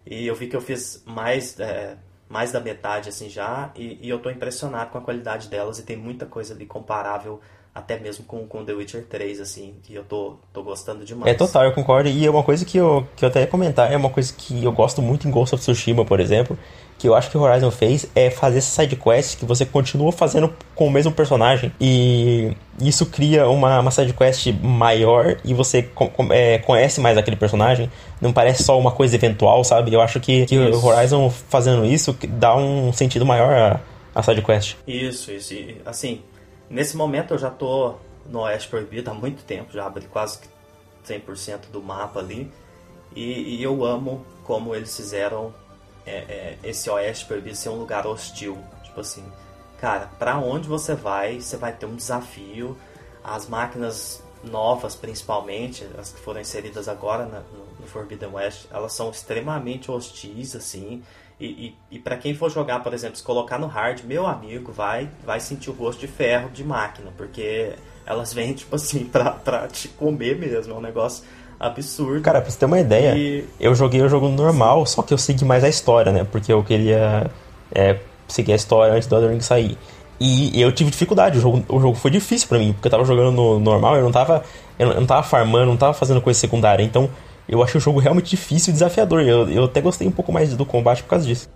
[0.05, 1.97] E eu vi que eu fiz mais, é,
[2.29, 5.83] mais da metade assim já, e, e eu tô impressionado com a qualidade delas e
[5.83, 7.41] tem muita coisa ali comparável
[7.77, 11.31] até mesmo com, com The Witcher 3, assim, que eu tô, tô gostando demais.
[11.31, 12.09] É total, eu concordo.
[12.09, 14.63] E é uma coisa que eu, que eu até ia comentar, é uma coisa que
[14.63, 16.57] eu gosto muito em Ghost of Tsushima, por exemplo,
[16.97, 20.11] que eu acho que o Horizon fez é fazer essa side quest que você continua
[20.11, 21.71] fazendo com o mesmo personagem.
[21.79, 27.17] E isso cria uma, uma side quest maior e você com, com, é, conhece mais
[27.17, 27.91] aquele personagem.
[28.19, 29.93] Não parece só uma coisa eventual, sabe?
[29.93, 33.79] Eu acho que, que o Horizon fazendo isso dá um sentido maior a,
[34.19, 34.75] a side quest.
[34.87, 35.53] Isso, isso.
[35.53, 36.21] E, assim,
[36.69, 40.39] Nesse momento eu já tô no Oeste Proibido há muito tempo, já abri quase
[41.05, 42.51] 100% do mapa ali.
[43.15, 45.53] E, e, eu amo como eles fizeram
[46.07, 48.57] é, é, esse Oeste Proibido ser um lugar hostil.
[48.83, 49.23] Tipo assim,
[49.79, 52.77] cara, pra onde você vai, você vai ter um desafio.
[53.23, 59.09] As máquinas novas, principalmente, as que foram inseridas agora no, no Forbidden West, elas são
[59.09, 61.03] extremamente hostis, assim.
[61.39, 64.71] E, e, e para quem for jogar, por exemplo, se colocar no hard, meu amigo,
[64.71, 69.31] vai vai sentir o gosto de ferro de máquina, porque elas vêm, tipo assim, pra,
[69.31, 70.73] pra te comer mesmo.
[70.73, 71.25] É um negócio
[71.59, 72.21] absurdo.
[72.21, 73.45] Cara, pra você ter uma ideia, e...
[73.59, 76.23] eu joguei o jogo normal, só que eu segui mais a história, né?
[76.23, 77.29] Porque eu queria
[77.73, 79.77] é, seguir a história antes do Elden Ring sair.
[80.19, 83.05] E eu tive dificuldade, o jogo, o jogo foi difícil para mim, porque eu tava
[83.05, 84.43] jogando no normal, eu não tava.
[84.79, 86.83] Eu não tava farmando, não tava fazendo coisa secundária.
[86.83, 87.09] Então
[87.47, 89.21] eu achei o jogo realmente difícil e desafiador.
[89.21, 91.49] Eu, eu até gostei um pouco mais do combate por causa disso.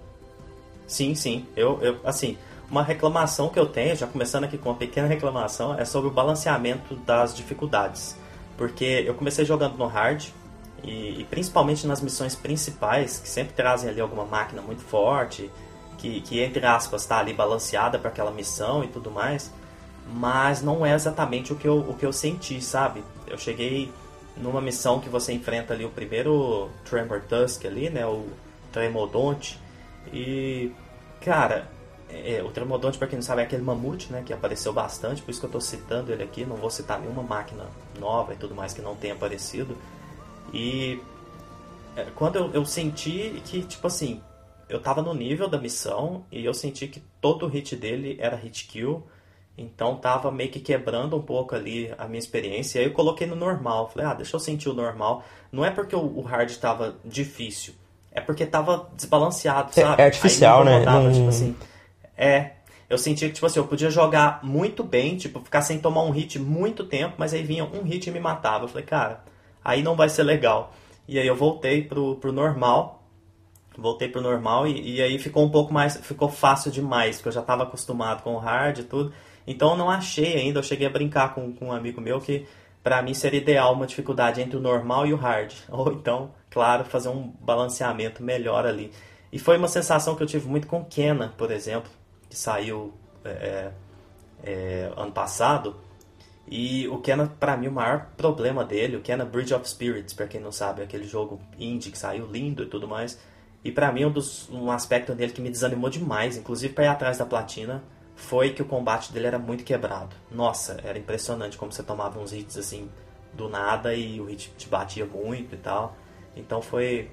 [0.87, 1.45] Sim, sim.
[1.55, 2.37] Eu, eu, assim,
[2.69, 6.13] uma reclamação que eu tenho, já começando aqui com uma pequena reclamação, é sobre o
[6.13, 8.15] balanceamento das dificuldades.
[8.61, 10.27] Porque eu comecei jogando no hard,
[10.83, 15.49] e, e, principalmente nas missões principais, que sempre trazem ali alguma máquina muito forte,
[15.97, 19.51] que, que entre aspas está ali balanceada para aquela missão e tudo mais,
[20.13, 23.03] mas não é exatamente o que eu, o que eu senti, sabe?
[23.25, 23.91] Eu cheguei
[24.37, 28.27] numa missão que você enfrenta ali o primeiro Tremor Tusk ali, né, o
[28.71, 29.59] Tremodonte,
[30.13, 30.71] e
[31.19, 31.67] cara,
[32.13, 35.31] é, o Tremodonte para quem não sabe é aquele mamute, né, que apareceu bastante, por
[35.31, 37.65] isso que eu estou citando ele aqui, não vou citar nenhuma máquina
[37.99, 39.77] nova e tudo mais que não tenha aparecido.
[40.53, 41.01] E
[41.95, 44.21] é, quando eu, eu senti que, tipo assim,
[44.69, 48.67] eu tava no nível da missão e eu senti que todo hit dele era hit
[48.67, 49.03] kill,
[49.57, 52.79] então tava meio que quebrando um pouco ali a minha experiência.
[52.79, 53.89] E aí eu coloquei no normal.
[53.89, 55.23] Falei, ah, deixa eu sentir o normal.
[55.51, 57.73] Não é porque o hard tava difícil,
[58.11, 60.01] é porque tava desbalanceado, é, sabe?
[60.01, 60.83] É artificial, né?
[60.85, 61.11] Não...
[61.11, 61.55] Tipo assim,
[62.21, 62.51] é.
[62.89, 66.11] Eu sentia que, tipo assim, eu podia jogar muito bem, tipo, ficar sem tomar um
[66.11, 68.65] hit muito tempo, mas aí vinha um hit e me matava.
[68.65, 69.23] Eu falei, cara,
[69.63, 70.73] aí não vai ser legal.
[71.07, 73.03] E aí eu voltei pro, pro normal.
[73.77, 75.97] Voltei pro normal e, e aí ficou um pouco mais.
[75.97, 79.13] Ficou fácil demais, porque eu já tava acostumado com o hard e tudo.
[79.47, 82.45] Então eu não achei ainda, eu cheguei a brincar com, com um amigo meu que
[82.83, 85.53] para mim seria ideal uma dificuldade entre o normal e o hard.
[85.71, 88.91] Ou então, claro, fazer um balanceamento melhor ali.
[89.31, 91.89] E foi uma sensação que eu tive muito com Kena, por exemplo,
[92.31, 92.93] que saiu
[93.25, 95.75] é, é, é ano passado.
[96.47, 100.27] E o Kena, para mim, o maior problema dele, o Kena Bridge of Spirits, para
[100.27, 103.19] quem não sabe, é aquele jogo indie que saiu lindo e tudo mais.
[103.63, 106.87] E para mim, um, dos, um aspecto dele que me desanimou demais, inclusive para ir
[106.87, 107.83] atrás da platina,
[108.15, 110.15] foi que o combate dele era muito quebrado.
[110.31, 112.89] Nossa, era impressionante como você tomava uns hits assim
[113.33, 115.95] do nada e o hit te batia muito e tal.
[116.35, 117.09] Então foi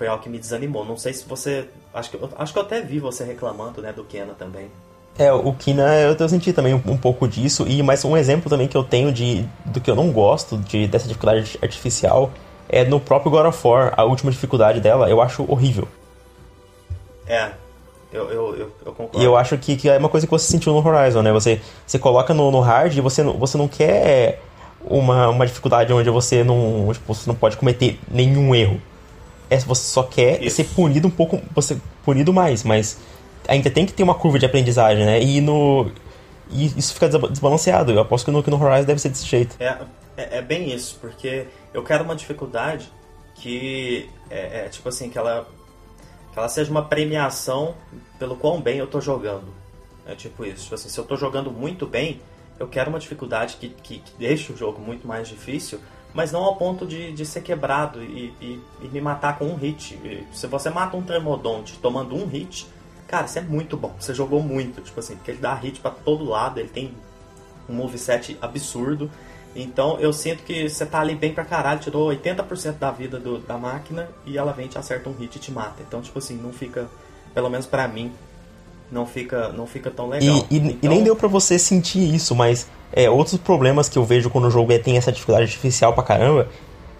[0.00, 0.82] foi algo que me desanimou.
[0.82, 3.92] Não sei se você acho que eu, acho que eu até vi você reclamando, né,
[3.92, 4.70] do Kena também.
[5.18, 8.48] É, o Kina, eu, eu senti também um, um, pouco disso, e mais um exemplo
[8.48, 12.30] também que eu tenho de do que eu não gosto de dessa dificuldade artificial
[12.66, 15.86] é no próprio God of War, a última dificuldade dela, eu acho horrível.
[17.26, 17.50] É,
[18.10, 19.20] eu, eu, eu, eu, concordo.
[19.20, 21.30] E eu acho que, que é uma coisa que você sentiu no Horizon, né?
[21.30, 24.40] Você, você coloca no, no hard e você, você não quer
[24.82, 28.80] uma, uma dificuldade onde você não, tipo, você não pode cometer nenhum erro.
[29.50, 30.56] É, você só quer Isso.
[30.56, 32.98] ser punido um pouco, você punido mais, mas
[33.48, 35.20] ainda tem que ter uma curva de aprendizagem, né?
[35.20, 35.90] E no
[36.50, 37.92] e isso fica desbalanceado.
[37.92, 39.56] Eu aposto que no, que no Horizon deve ser desse jeito.
[39.60, 39.78] É,
[40.16, 42.90] é, é, bem isso, porque eu quero uma dificuldade
[43.34, 45.48] que é, é, tipo assim, que ela,
[46.32, 47.74] que ela seja uma premiação
[48.18, 49.54] pelo quão bem eu tô jogando.
[50.06, 50.64] É tipo isso.
[50.64, 52.20] Tipo assim, se eu tô jogando muito bem,
[52.58, 55.80] eu quero uma dificuldade que, que, que deixe o jogo muito mais difícil,
[56.12, 59.54] mas não ao ponto de, de ser quebrado e, e, e me matar com um
[59.54, 59.94] hit.
[60.04, 62.66] E se você mata um Tremodonte tomando um hit,
[63.10, 63.92] Cara, isso é muito bom.
[63.98, 66.94] Você jogou muito, tipo assim, porque ele dá hit para todo lado, ele tem
[67.68, 69.10] um moveset absurdo.
[69.54, 73.38] Então eu sinto que você tá ali bem pra caralho, tirou 80% da vida do,
[73.38, 75.82] da máquina e ela vem, te acerta um hit e te mata.
[75.82, 76.88] Então, tipo assim, não fica,
[77.34, 78.12] pelo menos para mim,
[78.92, 80.46] não fica, não fica tão legal.
[80.48, 80.78] E, e, então...
[80.80, 84.46] e nem deu para você sentir isso, mas é, outros problemas que eu vejo quando
[84.46, 86.48] o jogo é, tem essa dificuldade artificial pra caramba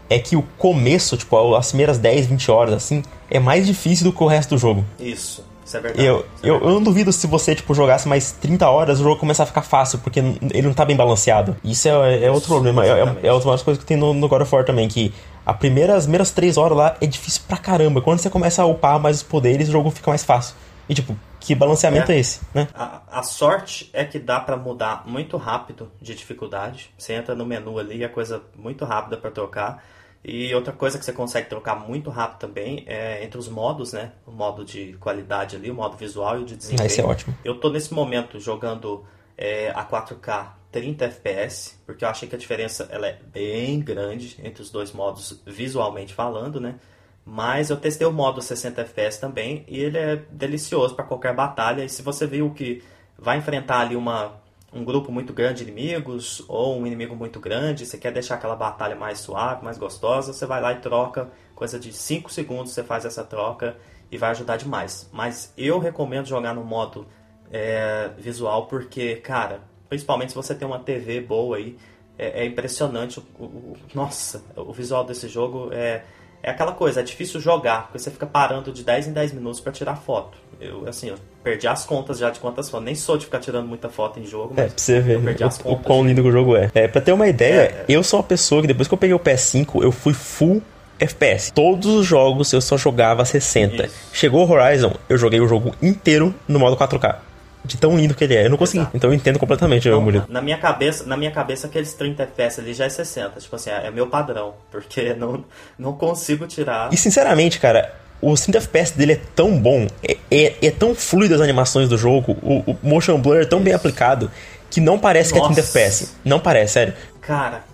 [0.09, 4.13] é que o começo, tipo, as primeiras 10, 20 horas, assim, é mais difícil do
[4.13, 4.85] que o resto do jogo.
[4.99, 5.49] Isso.
[5.65, 6.05] Isso é verdade.
[6.05, 6.25] Eu, é eu,
[6.55, 6.65] verdade.
[6.65, 9.63] eu não duvido se você, tipo, jogasse mais 30 horas, o jogo começar a ficar
[9.63, 11.57] fácil, porque ele não tá bem balanceado.
[11.63, 12.85] Isso é, é outro problema.
[12.85, 15.15] É, é, é outra coisa que tem no, no God of War também, que
[15.47, 18.01] a primeira, as primeiras 3 horas lá é difícil pra caramba.
[18.01, 20.57] Quando você começa a upar mais os poderes, o jogo fica mais fácil.
[20.89, 22.69] E, tipo, que balanceamento é, é esse, né?
[22.75, 26.93] A, a, sorte é que dá para mudar muito rápido de dificuldade.
[26.97, 29.83] Você entra no menu ali, é coisa muito rápida para trocar.
[30.23, 34.13] E outra coisa que você consegue trocar muito rápido também é entre os modos, né?
[34.27, 36.87] O modo de qualidade ali, o modo visual e o de desempenho.
[36.87, 37.35] Isso é ótimo.
[37.43, 39.03] Eu tô nesse momento jogando
[39.37, 44.39] é, a 4K 30 FPS, porque eu achei que a diferença ela é bem grande
[44.45, 46.77] entre os dois modos visualmente falando, né?
[47.25, 51.85] Mas eu testei o modo 60 FPS também e ele é delicioso para qualquer batalha.
[51.85, 52.83] E se você viu que
[53.19, 54.41] vai enfrentar ali uma
[54.73, 58.55] um grupo muito grande de inimigos ou um inimigo muito grande, você quer deixar aquela
[58.55, 62.85] batalha mais suave, mais gostosa, você vai lá e troca, coisa de 5 segundos você
[62.85, 63.77] faz essa troca
[64.11, 65.09] e vai ajudar demais.
[65.13, 67.07] Mas eu recomendo jogar no modo
[67.51, 71.77] é, visual porque, cara, principalmente se você tem uma TV boa aí,
[72.17, 73.21] é, é impressionante.
[73.39, 76.05] O, o, nossa, o visual desse jogo é,
[76.43, 79.61] é aquela coisa, é difícil jogar, porque você fica parando de 10 em 10 minutos
[79.61, 80.39] para tirar foto.
[80.61, 82.85] Eu, assim, eu perdi as contas já de quantas fotos.
[82.85, 85.17] Nem sou de ficar tirando muita foto em jogo, é, mas é, pra você ver
[85.65, 86.71] o, o quão lindo que o jogo é.
[86.75, 87.85] É, pra ter uma ideia, é, é.
[87.89, 90.63] eu sou uma pessoa que depois que eu peguei o PS5, eu fui full
[90.99, 91.53] FPS.
[91.53, 93.87] Todos os jogos eu só jogava 60.
[93.87, 93.95] Isso.
[94.13, 97.30] Chegou o Horizon, eu joguei o jogo inteiro no modo 4K.
[97.65, 98.47] De tão lindo que ele é.
[98.47, 98.79] Eu não consegui.
[98.79, 98.97] Exato.
[98.97, 102.61] Então eu entendo completamente não, o Na minha cabeça, na minha cabeça aqueles 30 FPS
[102.61, 103.39] ali já é 60.
[103.41, 104.55] Tipo assim, é, meu padrão.
[104.71, 105.45] Porque não,
[105.79, 106.93] não consigo tirar.
[106.93, 111.35] E sinceramente, cara, o 30 FPS dele é tão bom, é, é, é, tão fluido
[111.35, 113.65] as animações do jogo, o, o motion blur é tão Isso.
[113.65, 114.31] bem aplicado,
[114.71, 115.55] que não parece Nossa.
[115.55, 116.17] que é 30 FPS.
[116.25, 116.95] Não parece, sério.
[117.21, 117.65] Cara,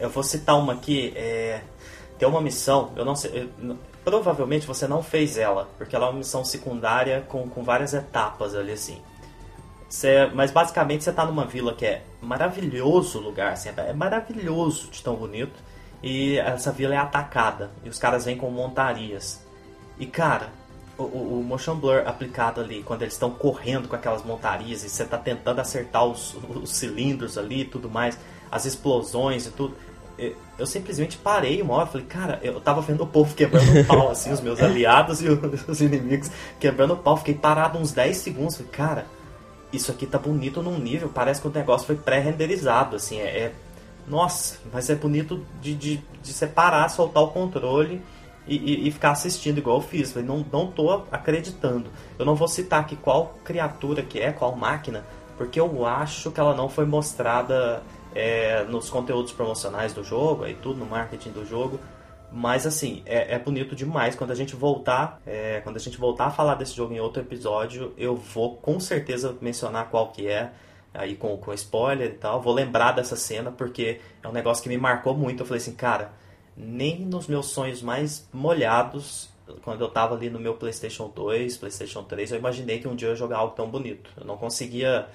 [0.00, 1.12] eu vou citar uma aqui.
[1.16, 1.60] É,
[2.18, 3.50] tem uma missão, eu não sei.
[3.62, 7.94] Eu, provavelmente você não fez ela, porque ela é uma missão secundária com, com várias
[7.94, 8.98] etapas ali assim.
[9.94, 15.00] Cê, mas basicamente você tá numa vila que é maravilhoso lugar, assim, é maravilhoso de
[15.00, 15.54] tão bonito.
[16.02, 17.70] E essa vila é atacada.
[17.84, 19.40] E os caras vêm com montarias.
[19.96, 20.48] E cara,
[20.98, 24.88] o, o, o, motion blur aplicado ali, quando eles estão correndo com aquelas montarias e
[24.88, 28.18] você tá tentando acertar os, os cilindros ali e tudo mais,
[28.50, 29.76] as explosões e tudo.
[30.18, 33.84] Eu, eu simplesmente parei uma hora, falei, cara, eu tava vendo o povo quebrando o
[33.86, 37.16] pau, assim, os meus aliados e os inimigos quebrando o pau.
[37.16, 39.06] Fiquei parado uns 10 segundos, falei, cara,
[39.74, 43.52] isso aqui tá bonito num nível, parece que o negócio foi pré-renderizado, assim, é, é,
[44.06, 48.02] Nossa, mas é bonito de, de, de separar, soltar o controle
[48.46, 50.14] e, e, e, ficar assistindo igual eu fiz.
[50.16, 51.90] Não, não tô acreditando.
[52.18, 55.04] Eu não vou citar aqui qual criatura que é, qual máquina,
[55.36, 57.82] porque eu acho que ela não foi mostrada
[58.14, 61.80] é, nos conteúdos promocionais do jogo e tudo, no marketing do jogo.
[62.32, 64.14] Mas assim, é, é bonito demais.
[64.14, 67.22] Quando a gente voltar, é, quando a gente voltar a falar desse jogo em outro
[67.22, 70.52] episódio, eu vou com certeza mencionar qual que é
[70.92, 72.40] aí com, com spoiler e tal.
[72.40, 75.42] Vou lembrar dessa cena porque é um negócio que me marcou muito.
[75.42, 76.12] Eu falei assim, cara,
[76.56, 79.28] nem nos meus sonhos mais molhados,
[79.62, 83.08] quando eu tava ali no meu PlayStation 2, PlayStation 3, eu imaginei que um dia
[83.08, 84.10] eu ia jogar algo tão bonito.
[84.16, 85.06] Eu não conseguia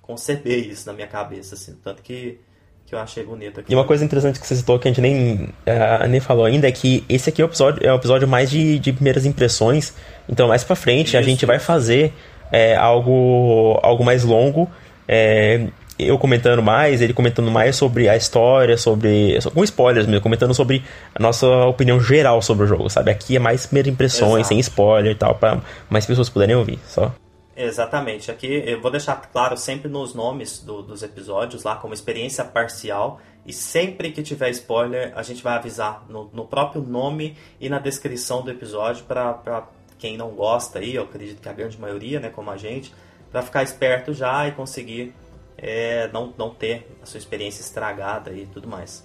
[0.00, 2.38] conceber isso na minha cabeça, assim, tanto que,
[2.86, 3.72] que eu achei bonito aqui.
[3.72, 5.34] E uma coisa interessante que você citou que a gente nem,
[5.66, 8.48] uh, nem falou ainda é que esse aqui é o episódio, é o episódio mais
[8.48, 9.92] de, de primeiras impressões.
[10.28, 11.16] Então, mais pra frente, isso.
[11.16, 12.12] a gente vai fazer
[12.52, 14.70] é, algo, algo mais longo.
[15.08, 15.66] É,
[15.98, 19.38] eu comentando mais, ele comentando mais sobre a história, sobre.
[19.52, 23.10] com spoilers mesmo, comentando sobre a nossa opinião geral sobre o jogo, sabe?
[23.10, 24.48] Aqui é mais primeiras impressões, Exato.
[24.48, 27.12] sem spoiler e tal, para mais pessoas poderem ouvir, só.
[27.56, 28.30] Exatamente.
[28.30, 33.18] Aqui eu vou deixar claro sempre nos nomes do, dos episódios lá como experiência parcial
[33.46, 37.78] e sempre que tiver spoiler a gente vai avisar no, no próprio nome e na
[37.78, 39.66] descrição do episódio para
[39.98, 42.92] quem não gosta aí, eu acredito que a grande maioria, né, como a gente,
[43.32, 45.14] para ficar esperto já e conseguir
[45.56, 49.02] é, não, não ter a sua experiência estragada e tudo mais.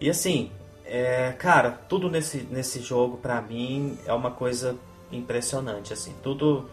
[0.00, 0.52] E assim,
[0.84, 4.76] é, cara, tudo nesse, nesse jogo para mim é uma coisa
[5.10, 6.70] impressionante, assim, tudo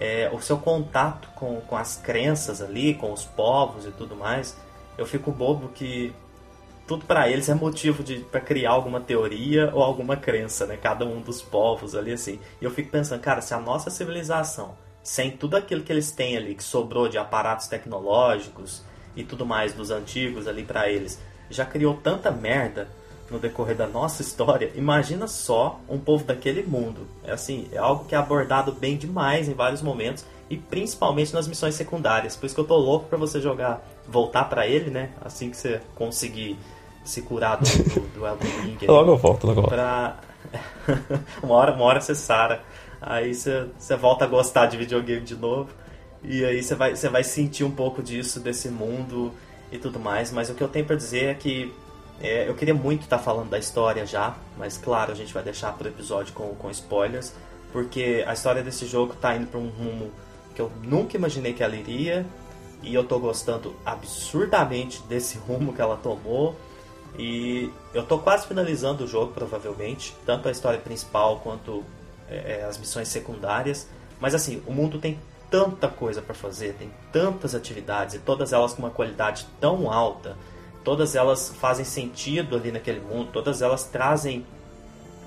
[0.00, 4.56] é, o seu contato com, com as crenças ali, com os povos e tudo mais,
[4.96, 6.14] eu fico bobo que
[6.86, 10.78] tudo para eles é motivo de para criar alguma teoria ou alguma crença, né?
[10.80, 12.38] Cada um dos povos ali assim.
[12.60, 16.36] E eu fico pensando, cara, se a nossa civilização, sem tudo aquilo que eles têm
[16.36, 18.84] ali que sobrou de aparatos tecnológicos
[19.16, 22.88] e tudo mais dos antigos ali para eles, já criou tanta merda
[23.30, 27.06] no decorrer da nossa história, imagina só um povo daquele mundo.
[27.24, 31.46] É assim, é algo que é abordado bem demais em vários momentos e principalmente nas
[31.46, 32.36] missões secundárias.
[32.36, 35.10] Por isso que eu tô louco para você jogar, voltar para ele, né?
[35.20, 36.58] Assim que você conseguir
[37.04, 38.78] se curar do, do, do Elden Ring.
[38.88, 39.66] logo eu volto, logo eu.
[39.66, 40.16] Pra...
[41.42, 42.62] uma, hora, uma hora você sara.
[43.00, 45.70] Aí você, você volta a gostar de videogame de novo.
[46.22, 49.32] E aí você vai, você vai sentir um pouco disso, desse mundo
[49.70, 50.32] e tudo mais.
[50.32, 51.72] Mas o que eu tenho para dizer é que
[52.20, 55.42] é, eu queria muito estar tá falando da história já, mas claro, a gente vai
[55.42, 57.32] deixar pro episódio com, com spoilers,
[57.72, 60.10] porque a história desse jogo tá indo para um rumo
[60.54, 62.26] que eu nunca imaginei que ela iria,
[62.82, 66.56] e eu tô gostando absurdamente desse rumo que ela tomou.
[67.18, 71.82] E eu tô quase finalizando o jogo, provavelmente, tanto a história principal quanto
[72.28, 73.88] é, é as missões secundárias.
[74.20, 75.18] Mas assim, o mundo tem
[75.50, 80.36] tanta coisa para fazer, tem tantas atividades e todas elas com uma qualidade tão alta,
[80.88, 84.46] todas elas fazem sentido ali naquele mundo, todas elas trazem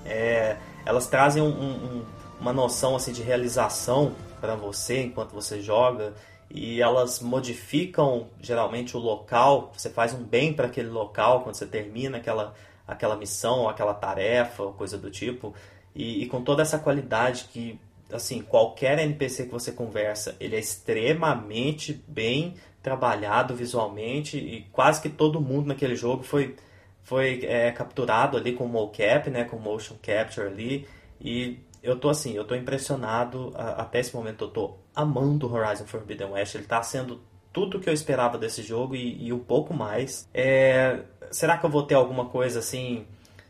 [0.04, 2.06] é, elas trazem um, um,
[2.40, 6.16] uma noção assim de realização para você enquanto você joga
[6.50, 9.72] e elas modificam geralmente o local.
[9.78, 12.56] Você faz um bem para aquele local quando você termina aquela,
[12.88, 15.54] aquela missão, aquela tarefa, coisa do tipo.
[15.94, 17.80] E, e, com toda essa qualidade que,
[18.12, 25.10] assim, qualquer NPC que você conversa, ele é extremamente bem trabalhado visualmente e quase que
[25.10, 26.56] todo mundo naquele jogo foi,
[27.04, 30.88] foi é, capturado ali com mocap, né, com motion capture ali.
[31.20, 33.54] E eu tô assim, eu tô impressionado.
[33.56, 36.56] Até esse momento eu tô amando Horizon Forbidden West.
[36.56, 40.28] Ele tá sendo tudo que eu esperava desse jogo e, e um pouco mais.
[40.34, 43.06] É, será que eu vou ter alguma coisa assim?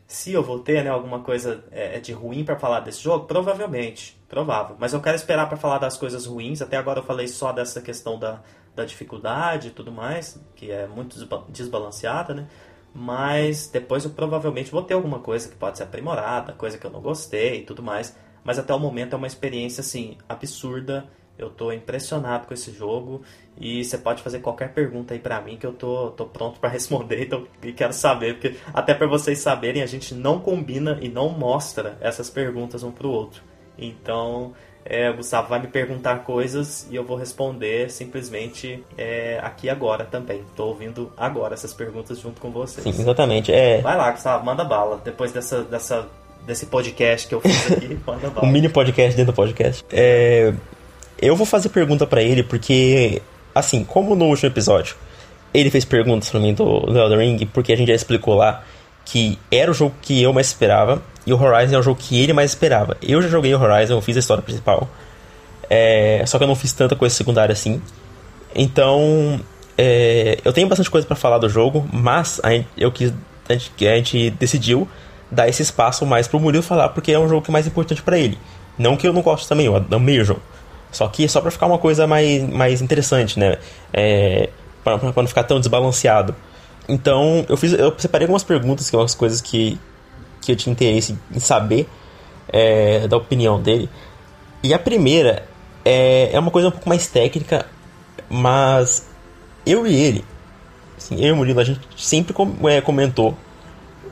[0.06, 4.18] Se eu vou ter né, alguma coisa é, de ruim para falar desse jogo, provavelmente,
[4.28, 4.76] provável.
[4.78, 6.60] Mas eu quero esperar para falar das coisas ruins.
[6.60, 8.42] Até agora eu falei só dessa questão da,
[8.74, 11.16] da dificuldade e tudo mais, que é muito
[11.48, 12.48] desbalanceada, né?
[12.94, 16.90] Mas depois eu provavelmente vou ter alguma coisa que pode ser aprimorada, coisa que eu
[16.90, 18.16] não gostei e tudo mais.
[18.44, 21.08] Mas até o momento é uma experiência assim absurda
[21.38, 23.22] eu tô impressionado com esse jogo
[23.58, 26.68] e você pode fazer qualquer pergunta aí para mim que eu tô, tô pronto para
[26.70, 31.08] responder então, e quero saber, porque até para vocês saberem, a gente não combina e
[31.08, 33.42] não mostra essas perguntas um pro outro.
[33.78, 34.52] Então,
[34.84, 40.04] é, o Gustavo vai me perguntar coisas e eu vou responder simplesmente é, aqui agora
[40.04, 40.42] também.
[40.56, 42.82] Tô ouvindo agora essas perguntas junto com vocês.
[42.82, 43.52] Sim, exatamente.
[43.52, 43.80] É...
[43.80, 45.00] Vai lá, Gustavo, manda bala.
[45.04, 46.06] Depois dessa, dessa,
[46.46, 48.46] desse podcast que eu fiz aqui, manda bala.
[48.46, 49.84] um mini podcast dentro do podcast.
[49.90, 50.52] É...
[51.20, 53.22] Eu vou fazer pergunta para ele porque,
[53.54, 54.96] assim, como no último episódio
[55.54, 58.64] ele fez perguntas para mim do, do Elden Ring, porque a gente já explicou lá
[59.04, 62.20] que era o jogo que eu mais esperava e o Horizon é o jogo que
[62.20, 62.96] ele mais esperava.
[63.02, 64.88] Eu já joguei o Horizon, eu fiz a história principal,
[65.68, 67.80] é, só que eu não fiz tanta coisa secundária assim.
[68.54, 69.40] Então,
[69.76, 73.12] é, eu tenho bastante coisa para falar do jogo, mas a gente, eu quis,
[73.48, 74.88] a gente, a gente decidiu
[75.30, 78.02] dar esse espaço mais pro Murilo falar, porque é um jogo que é mais importante
[78.02, 78.38] para ele.
[78.78, 80.42] Não que eu não gosto também, eu amei o jogo.
[80.90, 83.56] Só que é só para ficar uma coisa mais, mais interessante, né?
[83.92, 84.50] É,
[84.84, 86.34] para não ficar tão desbalanceado.
[86.88, 89.78] Então, eu fiz, eu separei algumas perguntas, que algumas coisas que,
[90.40, 91.88] que eu tinha interesse em saber
[92.48, 93.88] é, da opinião dele.
[94.62, 95.44] E a primeira
[95.84, 97.66] é, é uma coisa um pouco mais técnica,
[98.28, 99.06] mas
[99.64, 100.24] eu e ele,
[100.96, 103.36] assim, eu e o Murilo, a gente sempre com, é, comentou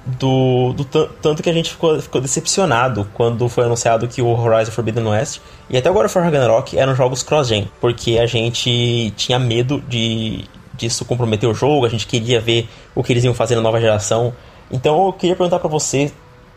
[0.07, 4.73] do, do tanto que a gente ficou, ficou decepcionado quando foi anunciado que o Horizon
[4.73, 9.39] Forbidden West e até agora o For Ragnarok eram jogos cross-gen, porque a gente tinha
[9.39, 10.45] medo de
[10.81, 13.81] disso comprometer o jogo, a gente queria ver o que eles iam fazer na nova
[13.81, 14.33] geração.
[14.71, 16.11] Então eu queria perguntar para você,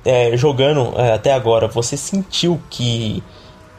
[0.06, 3.22] é, jogando é, até agora, você sentiu que,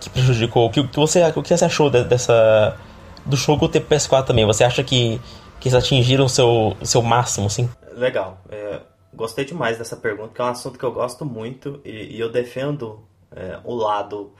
[0.00, 0.70] que prejudicou?
[0.70, 2.76] Que, que, você, o que você achou de, dessa
[3.24, 4.44] do jogo ter PS4 também?
[4.44, 5.20] Você acha que,
[5.58, 7.68] que eles atingiram o seu, seu máximo, assim?
[7.94, 8.38] Legal.
[8.50, 8.80] É,
[9.14, 12.30] gostei demais dessa pergunta, que é um assunto que eu gosto muito e, e eu
[12.30, 13.00] defendo
[13.34, 14.32] é, o lado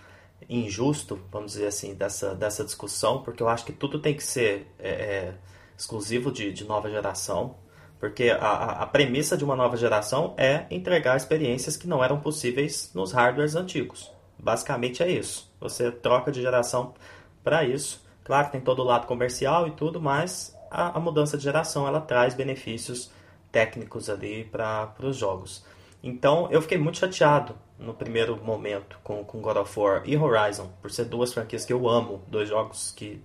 [0.49, 4.67] injusto, vamos dizer assim, dessa, dessa discussão, porque eu acho que tudo tem que ser
[4.79, 5.35] é, é
[5.77, 7.57] exclusivo de, de nova geração,
[7.99, 12.91] porque a, a premissa de uma nova geração é entregar experiências que não eram possíveis
[12.95, 14.12] nos hardwares antigos.
[14.39, 15.51] Basicamente é isso.
[15.61, 16.95] Você troca de geração
[17.43, 18.05] para isso.
[18.25, 21.87] Claro que tem todo o lado comercial e tudo, mas a, a mudança de geração
[21.87, 23.11] ela traz benefícios
[23.51, 25.64] técnicos ali para os jogos.
[26.03, 30.70] Então eu fiquei muito chateado no primeiro momento com, com God of War e Horizon,
[30.83, 33.22] por ser duas franquias que eu amo, dois jogos que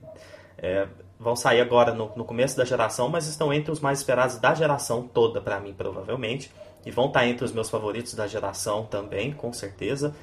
[0.58, 0.88] é,
[1.20, 4.54] vão sair agora no, no, começo da geração, mas estão entre os mais esperados da
[4.54, 6.50] geração toda para mim, provavelmente,
[6.86, 10.16] e vão estar tá entre os meus favoritos da geração também, com certeza.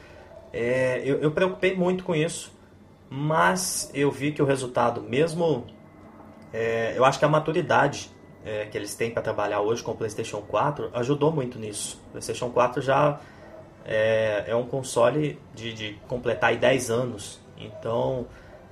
[0.53, 2.51] É, eu, eu preocupei muito com isso,
[3.11, 5.67] mas eu vi que o resultado, mesmo.
[6.53, 8.11] É, eu acho que a maturidade
[8.43, 12.01] é, que eles têm para trabalhar hoje com o PlayStation 4 ajudou muito nisso.
[12.09, 13.21] O PlayStation 4 já
[13.85, 18.27] é, é um console de, de completar aí 10 anos, então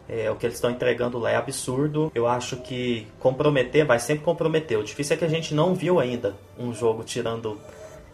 [0.08, 2.12] é, o que eles estão entregando lá é absurdo.
[2.14, 4.78] Eu acho que comprometer vai sempre comprometer.
[4.78, 7.58] O difícil é que a gente não viu ainda um jogo tirando,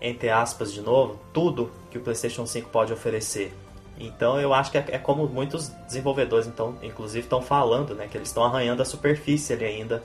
[0.01, 3.53] entre aspas, de novo, tudo que o PlayStation 5 pode oferecer.
[3.99, 8.17] Então eu acho que é, é como muitos desenvolvedores, então, inclusive, estão falando, né, que
[8.17, 10.03] eles estão arranhando a superfície ali ainda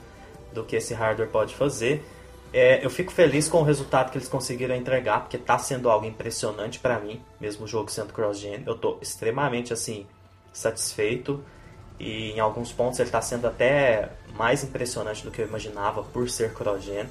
[0.52, 2.04] do que esse hardware pode fazer.
[2.52, 6.06] É, eu fico feliz com o resultado que eles conseguiram entregar, porque está sendo algo
[6.06, 8.62] impressionante para mim, mesmo o jogo sendo cross-gen.
[8.66, 10.06] Eu estou extremamente assim
[10.52, 11.42] satisfeito
[11.98, 16.28] e em alguns pontos ele está sendo até mais impressionante do que eu imaginava por
[16.28, 17.06] ser cross-gen.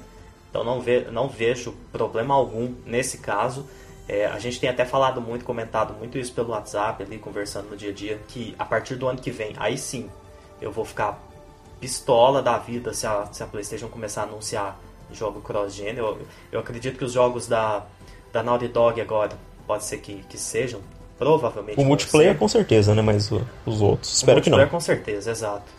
[0.50, 3.66] Então não, ve não vejo problema algum nesse caso.
[4.08, 7.76] É, a gente tem até falado muito, comentado muito isso pelo WhatsApp ali, conversando no
[7.76, 10.08] dia a dia, que a partir do ano que vem, aí sim,
[10.60, 11.20] eu vou ficar
[11.80, 14.78] pistola da vida se a, se a PlayStation começar a anunciar
[15.10, 15.96] jogo cross-gen.
[15.96, 16.18] Eu,
[16.50, 17.84] eu acredito que os jogos da,
[18.32, 20.80] da Naughty Dog agora, pode ser que, que sejam,
[21.18, 21.80] provavelmente.
[21.80, 22.38] O multiplayer ser.
[22.38, 23.02] com certeza, né?
[23.02, 23.30] Mas
[23.64, 24.56] os outros, espero que não.
[24.56, 25.70] O multiplayer com certeza, exato.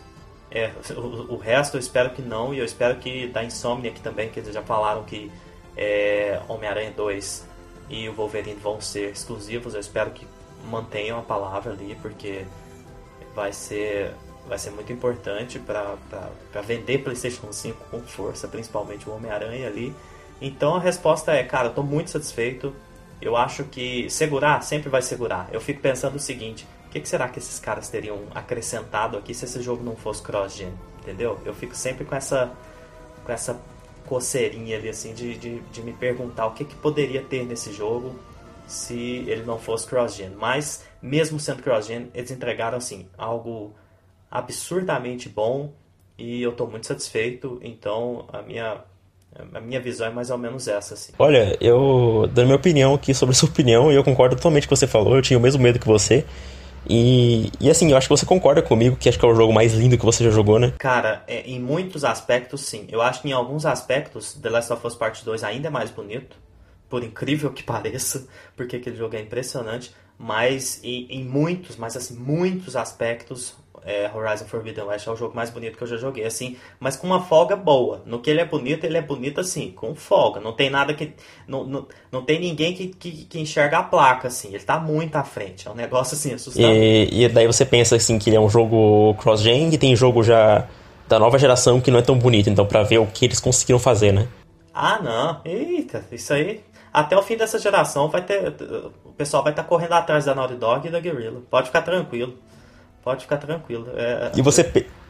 [0.50, 4.00] É, o, o, resto eu espero que não, e eu espero que da Insomnia aqui
[4.00, 5.30] também, que eles já falaram que
[5.76, 7.46] é, Homem-Aranha 2
[7.90, 10.26] e o Wolverine vão ser exclusivos, eu espero que
[10.64, 12.44] mantenham a palavra ali, porque
[13.34, 14.14] vai ser
[14.48, 19.94] vai ser muito importante para vender PlayStation 5 com força, principalmente o Homem-Aranha ali.
[20.40, 22.74] Então a resposta é, cara, eu tô muito satisfeito.
[23.20, 25.48] Eu acho que segurar sempre vai segurar.
[25.52, 29.34] Eu fico pensando o seguinte: o que, que será que esses caras teriam acrescentado aqui
[29.34, 30.72] se esse jogo não fosse cross-gen?
[31.00, 31.38] Entendeu?
[31.44, 32.52] Eu fico sempre com essa,
[33.24, 33.60] com essa
[34.06, 38.18] coceirinha ali, assim, de, de, de me perguntar o que, que poderia ter nesse jogo
[38.66, 40.30] se ele não fosse cross-gen.
[40.30, 43.74] Mas, mesmo sendo cross-gen, eles entregaram, assim, algo
[44.30, 45.72] absurdamente bom
[46.18, 47.58] e eu estou muito satisfeito.
[47.62, 48.82] Então a minha
[49.54, 51.12] a minha visão é mais ou menos essa, assim.
[51.18, 54.74] Olha, eu dando minha opinião aqui sobre a sua opinião, e eu concordo totalmente com
[54.74, 56.24] o que você falou, eu tinha o mesmo medo que você.
[56.88, 59.52] E, e assim, eu acho que você concorda comigo que acho que é o jogo
[59.52, 60.72] mais lindo que você já jogou, né?
[60.78, 62.86] Cara, é, em muitos aspectos, sim.
[62.90, 65.90] Eu acho que em alguns aspectos, The Last of Us Part 2 ainda é mais
[65.90, 66.36] bonito.
[66.88, 68.26] Por incrível que pareça,
[68.56, 69.94] porque aquele jogo é impressionante.
[70.18, 73.54] Mas em, em muitos, mas assim, muitos aspectos,
[73.84, 76.96] é, Horizon Forbidden West é o jogo mais bonito que eu já joguei, assim, mas
[76.96, 78.02] com uma folga boa.
[78.06, 80.40] No que ele é bonito, ele é bonito assim, com folga.
[80.40, 81.12] Não tem nada que.
[81.46, 84.48] Não, não, não tem ninguém que, que, que enxerga a placa, assim.
[84.48, 85.66] Ele tá muito à frente.
[85.66, 86.70] É um negócio assim, assustador.
[86.70, 90.22] E, e daí você pensa assim que ele é um jogo cross-gen e tem jogo
[90.22, 90.66] já
[91.08, 93.78] da nova geração que não é tão bonito, então para ver o que eles conseguiram
[93.78, 94.28] fazer, né?
[94.74, 95.40] Ah, não.
[95.44, 96.60] Eita, isso aí.
[96.92, 98.54] Até o fim dessa geração vai ter.
[99.04, 101.42] O pessoal vai estar tá correndo atrás da Naughty Dog e da Guerrilla.
[101.50, 102.34] Pode ficar tranquilo.
[103.08, 103.86] Pode ficar tranquilo.
[103.96, 104.62] É, e você.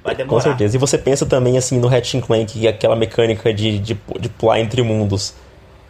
[0.04, 0.28] Vai demorar.
[0.28, 0.76] Com certeza.
[0.76, 4.60] E você pensa também assim no Ratchet Clank, é aquela mecânica de, de, de pular
[4.60, 5.34] entre mundos.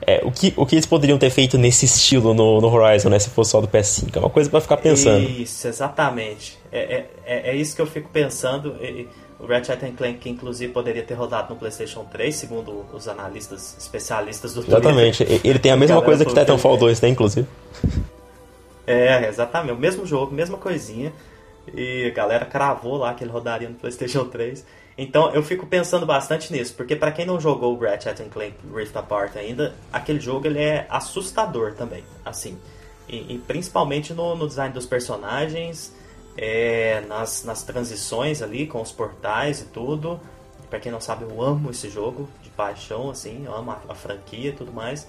[0.00, 3.18] É, o, que, o que eles poderiam ter feito nesse estilo no, no Horizon, né?
[3.18, 4.16] Se fosse só do PS5.
[4.16, 5.28] É uma coisa para ficar pensando.
[5.28, 6.59] Isso, exatamente.
[6.72, 8.74] É, é, é, é, isso que eu fico pensando.
[9.38, 14.62] O Ratchet Clank, inclusive, poderia ter rodado no PlayStation 3, segundo os analistas especialistas do
[14.62, 15.26] Exatamente.
[15.26, 15.40] Twitter.
[15.44, 17.46] Ele tem a mesma coisa que Titanfall 2, né, inclusive.
[18.86, 19.74] É, exatamente.
[19.74, 21.12] O mesmo jogo, mesma coisinha.
[21.75, 24.64] E a galera cravou lá que ele rodaria no PlayStation 3.
[24.97, 28.97] Então eu fico pensando bastante nisso, porque para quem não jogou o Ratchet Clank Rift
[28.97, 32.59] Apart ainda, aquele jogo ele é assustador também, assim.
[33.09, 35.95] E, e principalmente no, no, design dos personagens,
[36.37, 40.21] é, nas, nas transições ali com os portais e tudo.
[40.69, 43.95] Para quem não sabe, eu amo esse jogo de paixão, assim, eu amo a, a
[43.95, 45.07] franquia e tudo mais.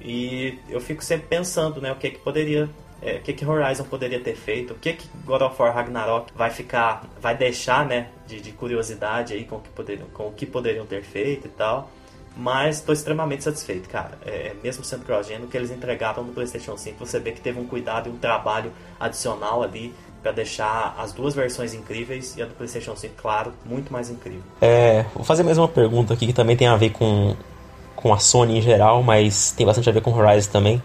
[0.00, 2.68] E eu fico sempre pensando, né, o que que poderia
[3.06, 6.32] é, o que, que Horizon poderia ter feito, o que, que God of War Ragnarok
[6.34, 10.32] vai ficar, vai deixar, né, de, de curiosidade aí com o, que poderiam, com o
[10.32, 11.88] que poderiam ter feito e tal.
[12.36, 14.18] Mas estou extremamente satisfeito, cara.
[14.26, 17.58] É, mesmo sendo cross-gen, o que eles entregaram no PlayStation 5, você vê que teve
[17.58, 22.46] um cuidado e um trabalho adicional ali para deixar as duas versões incríveis e a
[22.46, 24.42] do PlayStation 5, claro, muito mais incrível.
[24.60, 27.36] É, vou fazer mais uma pergunta aqui que também tem a ver com,
[27.94, 30.82] com a Sony em geral, mas tem bastante a ver com Horizon também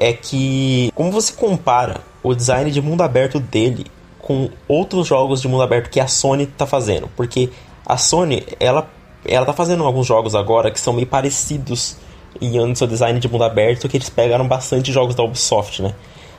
[0.00, 3.86] é que como você compara o design de mundo aberto dele
[4.18, 7.08] com outros jogos de mundo aberto que a Sony tá fazendo.
[7.16, 7.50] Porque
[7.84, 8.88] a Sony, ela,
[9.24, 11.96] ela tá fazendo alguns jogos agora que são meio parecidos
[12.40, 15.94] em seu design de mundo aberto, que eles pegaram bastante jogos da Ubisoft, né?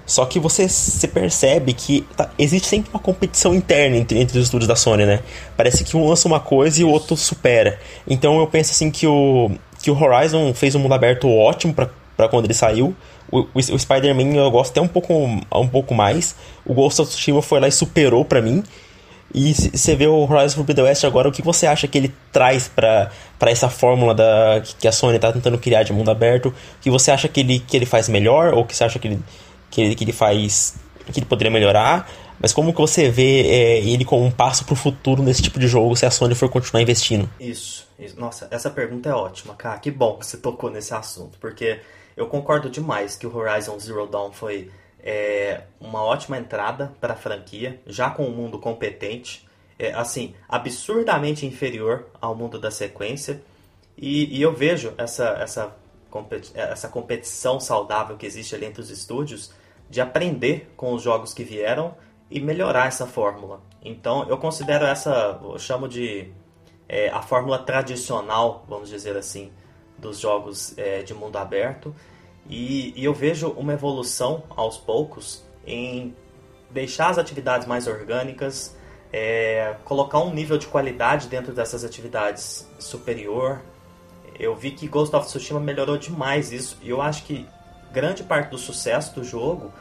[0.06, 4.46] Só que você se percebe que tá, existe sempre uma competição interna entre, entre os
[4.46, 5.20] estúdios da Sony, né?
[5.56, 7.80] Parece que um lança uma coisa e o outro supera.
[8.08, 9.52] Então eu penso assim que o,
[9.82, 12.96] que o Horizon fez um mundo aberto ótimo para quando ele saiu.
[13.32, 16.36] O, o, Spider-Man eu gosto até um pouco, um pouco mais.
[16.66, 18.64] O Ghost of Tsushima foi lá e superou para mim.
[19.34, 22.68] E você vê o Horizon Forbidden West agora, o que você acha que ele traz
[22.68, 23.10] para
[23.40, 26.50] essa fórmula da, que a Sony está tentando criar de mundo aberto?
[26.50, 28.54] O que você acha que ele, que ele faz melhor?
[28.54, 29.20] Ou que você acha que ele,
[29.70, 30.76] que ele, que ele faz.
[31.14, 32.12] que ele poderia melhorar?
[32.42, 35.60] Mas como que você vê é, ele como um passo para o futuro nesse tipo
[35.60, 37.30] de jogo se a Sony for continuar investindo?
[37.40, 38.20] Isso, isso.
[38.20, 39.78] Nossa, essa pergunta é ótima, cara.
[39.78, 41.80] Que bom que você tocou nesse assunto, porque
[42.22, 44.72] eu concordo demais que o Horizon Zero Dawn foi
[45.04, 49.48] é uma ótima entrada para a franquia, já com um mundo competente,
[49.80, 53.42] é, assim, absurdamente inferior ao mundo da sequência.
[53.98, 55.76] E, e eu vejo essa, essa,
[56.54, 59.52] essa competição saudável que existe ali entre os estúdios
[59.90, 61.96] de aprender com os jogos que vieram
[62.30, 63.60] e melhorar essa fórmula.
[63.84, 66.32] Então eu considero essa, eu chamo de
[66.88, 69.52] é, a fórmula tradicional, vamos dizer assim,
[69.98, 71.94] dos jogos é, de mundo aberto
[72.52, 76.14] e, e eu vejo uma evolução aos poucos em
[76.70, 78.76] deixar as atividades mais orgânicas,
[79.12, 83.62] é, colocar um nível de qualidade dentro dessas atividades superior.
[84.38, 87.48] Eu vi que Ghost of Tsushima melhorou demais isso e eu acho que
[87.92, 89.72] grande parte do sucesso do jogo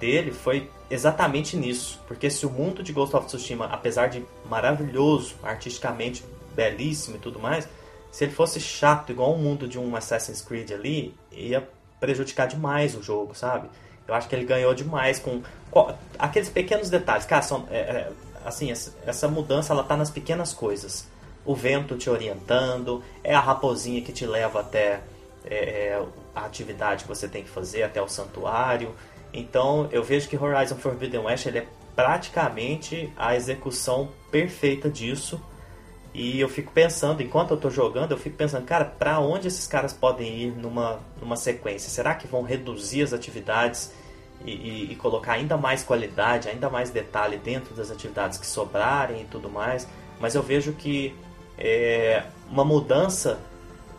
[0.00, 5.36] dele foi exatamente nisso, porque se o mundo de Ghost of Tsushima, apesar de maravilhoso,
[5.44, 6.24] artisticamente
[6.54, 7.68] belíssimo e tudo mais,
[8.10, 11.68] se ele fosse chato igual o mundo de um Assassin's Creed ali, ia
[12.06, 13.68] prejudicar demais o jogo, sabe?
[14.06, 15.42] Eu acho que ele ganhou demais com,
[15.72, 17.26] com aqueles pequenos detalhes.
[17.26, 18.12] Cara, são, é, é,
[18.44, 21.08] assim, essa mudança ela tá nas pequenas coisas.
[21.44, 25.00] O vento te orientando, é a raposinha que te leva até
[25.44, 26.02] é, é,
[26.32, 28.94] a atividade que você tem que fazer, até o santuário.
[29.32, 35.40] Então eu vejo que Horizon Forbidden West ele é praticamente a execução perfeita disso
[36.18, 39.66] e eu fico pensando, enquanto eu tô jogando, eu fico pensando, cara, para onde esses
[39.66, 41.90] caras podem ir numa, numa sequência?
[41.90, 43.92] Será que vão reduzir as atividades
[44.42, 49.20] e, e, e, colocar ainda mais qualidade, ainda mais detalhe dentro das atividades que sobrarem
[49.20, 49.86] e tudo mais?
[50.18, 51.14] Mas eu vejo que
[51.58, 53.38] é, uma mudança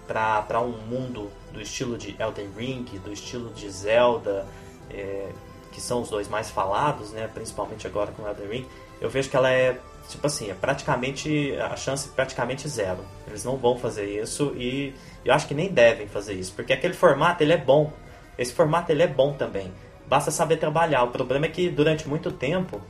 [0.08, 4.48] para um mundo do estilo de Elden Ring, do estilo de Zelda,
[4.90, 5.30] é,
[5.72, 8.68] que são os dois mais falados, né, principalmente agora com Elden Ring,
[9.00, 13.00] eu vejo que ela é tipo assim, é praticamente a chance é praticamente zero.
[13.28, 14.94] Eles não vão fazer isso e
[15.24, 17.92] eu acho que nem devem fazer isso, porque aquele formato ele é bom.
[18.38, 19.72] Esse formato ele é bom também.
[20.08, 21.04] Basta saber trabalhar.
[21.04, 22.82] O problema é que durante muito tempo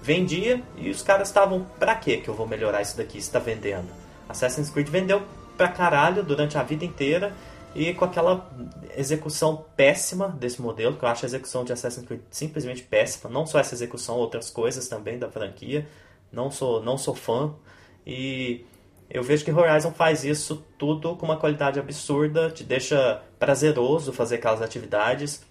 [0.00, 3.38] vendia e os caras estavam, pra que que eu vou melhorar isso daqui se tá
[3.38, 3.88] vendendo?
[4.28, 5.22] Assassin's Creed vendeu
[5.56, 7.32] pra caralho durante a vida inteira
[7.74, 8.50] e com aquela
[8.96, 13.46] execução péssima desse modelo, que eu acho a execução de Assassin's Creed simplesmente péssima, não
[13.46, 15.86] só essa execução, outras coisas também da franquia
[16.32, 17.54] não sou, não sou fã.
[18.06, 18.64] E
[19.10, 24.36] eu vejo que Horizon faz isso tudo com uma qualidade absurda, te deixa prazeroso fazer
[24.36, 25.44] aquelas atividades.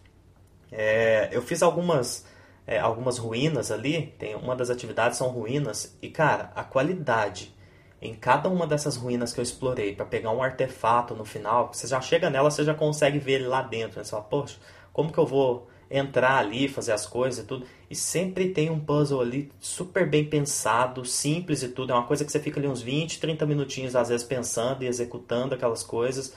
[0.71, 2.25] É, eu fiz algumas
[2.65, 7.53] é, algumas ruínas ali, tem uma das atividades são ruínas e cara, a qualidade
[8.01, 11.85] em cada uma dessas ruínas que eu explorei para pegar um artefato no final, você
[11.85, 14.03] já chega nela, você já consegue ver ele lá dentro, né?
[14.03, 14.57] Você fala, poxa,
[14.91, 17.65] como que eu vou entrar ali, fazer as coisas e tudo.
[17.91, 21.91] E sempre tem um puzzle ali super bem pensado, simples e tudo.
[21.91, 24.87] É uma coisa que você fica ali uns 20, 30 minutinhos às vezes pensando e
[24.87, 26.33] executando aquelas coisas.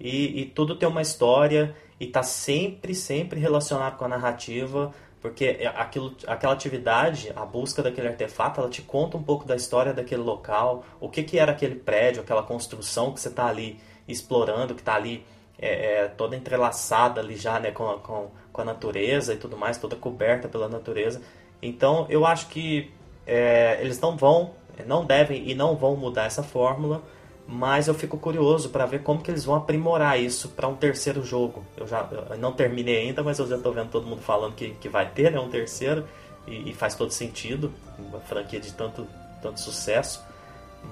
[0.00, 4.92] E, e tudo tem uma história e tá sempre, sempre relacionado com a narrativa.
[5.22, 9.54] Porque é aquilo, aquela atividade, a busca daquele artefato, ela te conta um pouco da
[9.54, 13.78] história daquele local, o que, que era aquele prédio, aquela construção que você está ali
[14.08, 15.24] explorando, que está ali
[15.58, 19.76] é, é, toda entrelaçada ali já né, com, com, com, a natureza e tudo mais,
[19.76, 21.20] toda coberta pela natureza.
[21.60, 22.90] Então eu acho que
[23.26, 24.52] é, eles não vão,
[24.86, 27.02] não devem e não vão mudar essa fórmula,
[27.46, 31.22] mas eu fico curioso para ver como que eles vão aprimorar isso para um terceiro
[31.22, 31.64] jogo.
[31.76, 34.70] Eu já eu não terminei ainda, mas eu já estou vendo todo mundo falando que,
[34.70, 36.04] que vai ter né, um terceiro
[36.46, 39.06] e, e faz todo sentido, uma franquia de tanto,
[39.42, 40.24] tanto sucesso.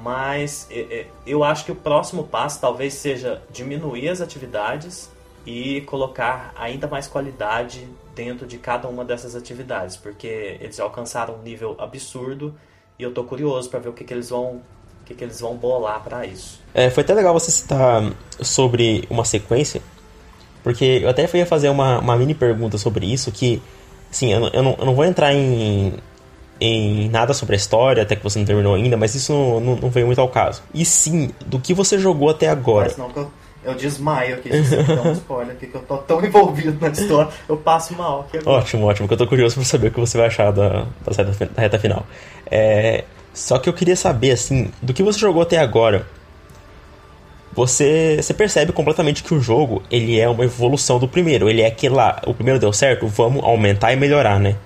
[0.02, 0.68] Mas
[1.26, 5.10] eu acho que o próximo passo talvez seja diminuir as atividades
[5.46, 11.42] e colocar ainda mais qualidade dentro de cada uma dessas atividades, porque eles alcançaram um
[11.42, 12.54] nível absurdo
[12.98, 14.60] e eu tô curioso para ver o que, que eles vão
[15.00, 16.62] o que, que eles vão bolar para isso.
[16.72, 19.82] É, foi até legal você citar sobre uma sequência,
[20.62, 23.60] porque eu até ia fazer uma, uma mini pergunta sobre isso, que
[24.14, 25.92] Sim, eu, eu, não, eu não vou entrar em,
[26.60, 29.76] em nada sobre a história, até que você não terminou ainda, mas isso não, não,
[29.76, 30.62] não veio muito ao caso.
[30.72, 32.86] E sim, do que você jogou até agora.
[32.86, 33.30] Mas não, eu,
[33.64, 37.30] eu desmaio aqui, se você um spoiler aqui, que eu tô tão envolvido na história,
[37.48, 38.58] eu passo mal aqui agora.
[38.58, 41.12] Ótimo, ótimo, que eu tô curioso pra saber o que você vai achar da, da,
[41.16, 42.06] reta, da reta final.
[42.50, 46.06] É, só que eu queria saber, assim, do que você jogou até agora,
[47.54, 51.48] você, você percebe completamente que o jogo ele é uma evolução do primeiro.
[51.48, 54.56] Ele é aquele lá, o primeiro deu certo, vamos aumentar e melhorar, né?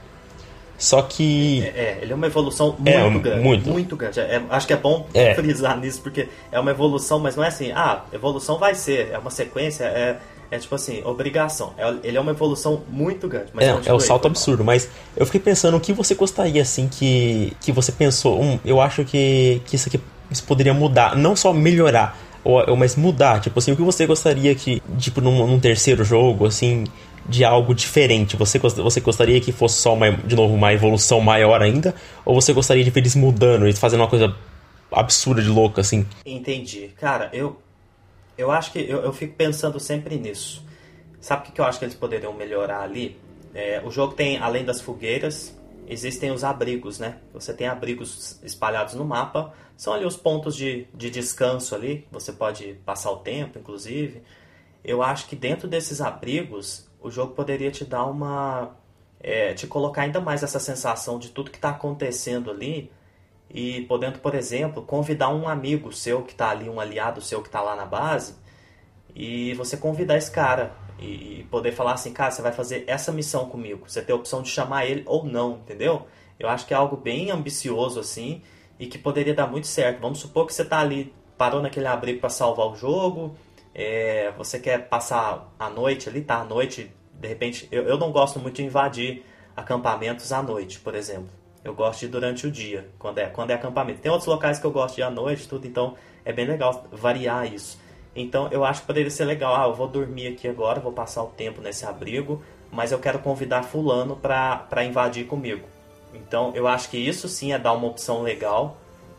[0.78, 1.62] Só que.
[1.62, 3.40] É, é ele é uma evolução muito é, grande.
[3.44, 4.20] Muito, muito grande.
[4.20, 5.34] É, acho que é bom é.
[5.34, 9.18] frisar nisso, porque é uma evolução, mas não é assim, ah, evolução vai ser, é
[9.18, 10.18] uma sequência, é,
[10.50, 11.74] é tipo assim, obrigação.
[11.76, 13.50] É, ele é uma evolução muito grande.
[13.52, 16.88] Mas é, é o salto absurdo, mas eu fiquei pensando o que você gostaria, assim,
[16.88, 18.40] que, que você pensou.
[18.40, 20.00] Um, eu acho que, que isso aqui
[20.30, 24.54] isso poderia mudar, não só melhorar ou, mas mudar, tipo assim, o que você gostaria
[24.54, 26.84] que, tipo, num, num terceiro jogo, assim,
[27.28, 28.36] de algo diferente?
[28.36, 31.94] Você, você gostaria que fosse só, uma, de novo, uma evolução maior ainda?
[32.24, 34.34] Ou você gostaria de ver eles mudando e fazendo uma coisa
[34.90, 36.06] absurda de louca, assim?
[36.24, 36.90] Entendi.
[36.96, 37.60] Cara, eu,
[38.36, 40.64] eu acho que eu, eu fico pensando sempre nisso.
[41.20, 43.18] Sabe o que, eu acho que eles poderiam melhorar ali?
[43.54, 47.18] É, o jogo tem, além das fogueiras, existem os abrigos, né?
[47.34, 52.32] Você tem abrigos espalhados no mapa, são ali os pontos de, de descanso ali, você
[52.32, 54.22] pode passar o tempo, inclusive.
[54.84, 58.76] Eu acho que dentro desses abrigos, o jogo poderia te dar uma...
[59.20, 62.90] É, te colocar ainda mais essa sensação de tudo que está acontecendo ali
[63.50, 67.48] e podendo, por exemplo, convidar um amigo seu que está ali, um aliado seu que
[67.48, 68.36] está lá na base,
[69.14, 73.48] e você convidar esse cara e, poder falar assim, cara, você vai fazer essa missão
[73.48, 73.88] comigo.
[73.88, 76.06] Você tem a opção de chamar ele ou não, entendeu?
[76.38, 78.42] Eu acho que é algo bem ambicioso assim
[78.78, 80.00] e que poderia dar muito certo.
[80.00, 83.34] Vamos supor que você está ali, parou naquele abrigo para salvar o jogo,
[83.78, 86.40] é, você quer passar a noite ali, tá?
[86.40, 89.24] À noite, de repente, eu, eu não gosto muito de invadir
[89.56, 91.28] acampamentos à noite, por exemplo.
[91.64, 94.00] Eu gosto de ir durante o dia, quando é, quando é acampamento.
[94.00, 96.86] Tem outros locais que eu gosto de ir à noite, tudo, então é bem legal
[96.90, 97.78] variar isso.
[98.16, 99.54] Então eu acho que poderia ser legal.
[99.54, 103.20] Ah, eu vou dormir aqui agora, vou passar o tempo nesse abrigo, mas eu quero
[103.20, 105.68] convidar Fulano para invadir comigo.
[106.12, 108.76] Então eu acho que isso sim é dar uma opção legal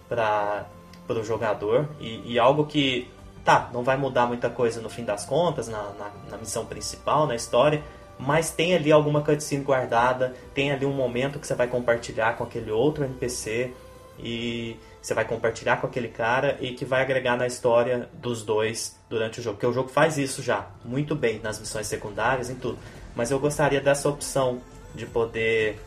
[0.10, 0.66] para
[1.08, 3.08] o jogador e, e, algo que,
[3.44, 7.26] tá, não vai mudar muita coisa no fim das contas, na, na, na missão principal,
[7.28, 7.84] na história,
[8.18, 12.44] mas tem ali alguma cutscene guardada, tem ali um momento que você vai compartilhar com
[12.44, 13.74] aquele outro NPC
[14.20, 19.00] e você vai compartilhar com aquele cara e que vai agregar na história dos dois
[19.10, 19.56] durante o jogo.
[19.56, 22.78] Porque o jogo faz isso já muito bem nas missões secundárias e tudo.
[23.16, 24.62] Mas eu gostaria dessa opção
[24.94, 25.80] de poder,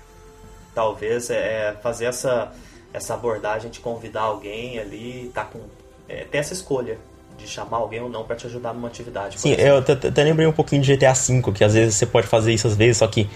[0.75, 2.53] talvez, é, fazer essa,
[2.95, 5.61] essa abordagem de convidar alguém ali, tá com,
[6.09, 6.99] é, ter essa escolha
[7.43, 9.39] de chamar alguém ou não para te ajudar numa atividade.
[9.39, 12.53] Sim, eu até lembrei um pouquinho de GTA V, que às vezes você pode fazer
[12.53, 13.29] isso às vezes, só que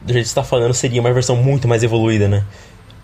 [0.00, 2.44] do jeito que você tá falando seria uma versão muito mais evoluída, né?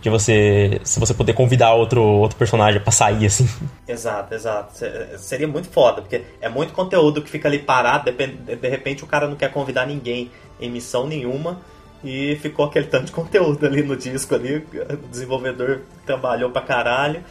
[0.00, 3.48] de você se você poder convidar outro outro personagem para sair assim.
[3.86, 4.72] Exato, exato.
[5.18, 9.06] Seria muito foda, porque é muito conteúdo que fica ali parado, de, de repente o
[9.06, 10.30] cara não quer convidar ninguém
[10.60, 11.60] em missão nenhuma
[12.02, 17.22] e ficou aquele tanto de conteúdo ali no disco ali, o desenvolvedor trabalhou pra caralho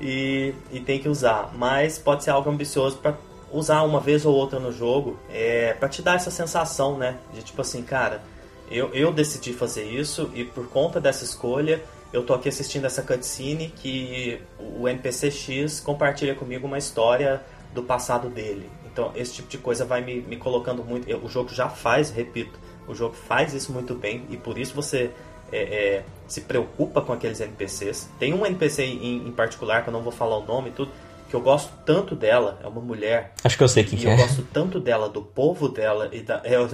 [0.00, 1.52] e, e tem que usar.
[1.54, 3.16] Mas pode ser algo ambicioso para
[3.50, 7.42] usar uma vez ou outra no jogo, é, para te dar essa sensação, né, de
[7.42, 8.22] tipo assim, cara,
[8.70, 11.82] eu, eu decidi fazer isso e por conta dessa escolha
[12.12, 17.42] eu tô aqui assistindo essa cutscene que o NPC X compartilha comigo uma história
[17.74, 18.70] do passado dele.
[18.90, 21.06] Então, esse tipo de coisa vai me, me colocando muito.
[21.24, 25.10] O jogo já faz, repito, o jogo faz isso muito bem e por isso você
[25.52, 28.08] é, é, se preocupa com aqueles NPCs.
[28.18, 30.92] Tem um NPC em, em, particular, que eu não vou falar o nome e tudo,
[31.28, 33.32] que eu gosto tanto dela, é uma mulher.
[33.42, 34.12] Acho que eu sei quem que é.
[34.12, 36.42] eu gosto tanto dela, do povo dela e da.
[36.46, 36.68] Eu,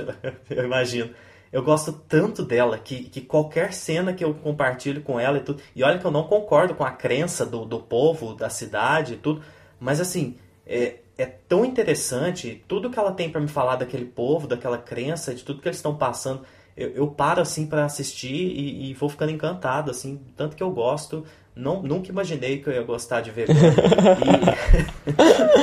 [0.51, 1.11] eu imagino
[1.55, 5.63] eu gosto tanto dela que, que qualquer cena que eu compartilho com ela e tudo.
[5.73, 9.17] E olha que eu não concordo com a crença do, do povo, da cidade e
[9.17, 9.41] tudo.
[9.79, 10.37] Mas assim,
[10.67, 15.33] é, é tão interessante tudo que ela tem para me falar daquele povo, daquela crença,
[15.33, 16.43] de tudo que eles estão passando.
[16.77, 20.71] Eu, eu paro assim para assistir e, e, vou ficando encantado, assim, tanto que eu
[20.71, 21.25] gosto.
[21.55, 23.47] Não, nunca imaginei que eu ia gostar de ver.
[23.49, 23.55] E...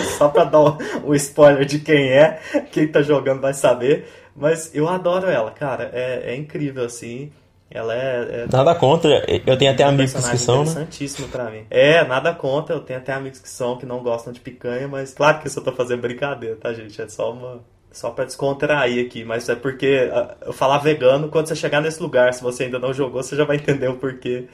[0.18, 2.40] Só pra dar o, o spoiler de quem é,
[2.72, 4.08] quem tá jogando vai saber.
[4.34, 5.92] Mas eu adoro ela, cara.
[5.94, 7.30] É, é incrível, assim.
[7.74, 10.62] Ela é, é, Nada contra, eu tenho até amigos que são, né?
[10.64, 11.66] interessantíssimo pra mim.
[11.70, 15.14] É, nada contra, eu tenho até amigos que são, que não gostam de picanha, mas
[15.14, 17.02] claro que isso eu tô fazendo brincadeira, tá, gente?
[17.02, 17.62] É só uma.
[17.92, 20.10] Só pra descontrair aqui, mas é porque
[20.46, 23.44] eu falar vegano, quando você chegar nesse lugar, se você ainda não jogou, você já
[23.44, 24.46] vai entender o porquê.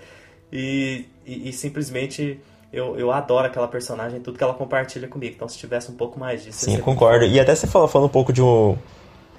[0.51, 2.39] E, e, e simplesmente
[2.71, 5.35] eu, eu adoro aquela personagem, tudo que ela compartilha comigo.
[5.35, 6.65] Então se tivesse um pouco mais disso.
[6.65, 7.25] Sim, concordo.
[7.25, 8.77] E até você falou, falando um pouco de um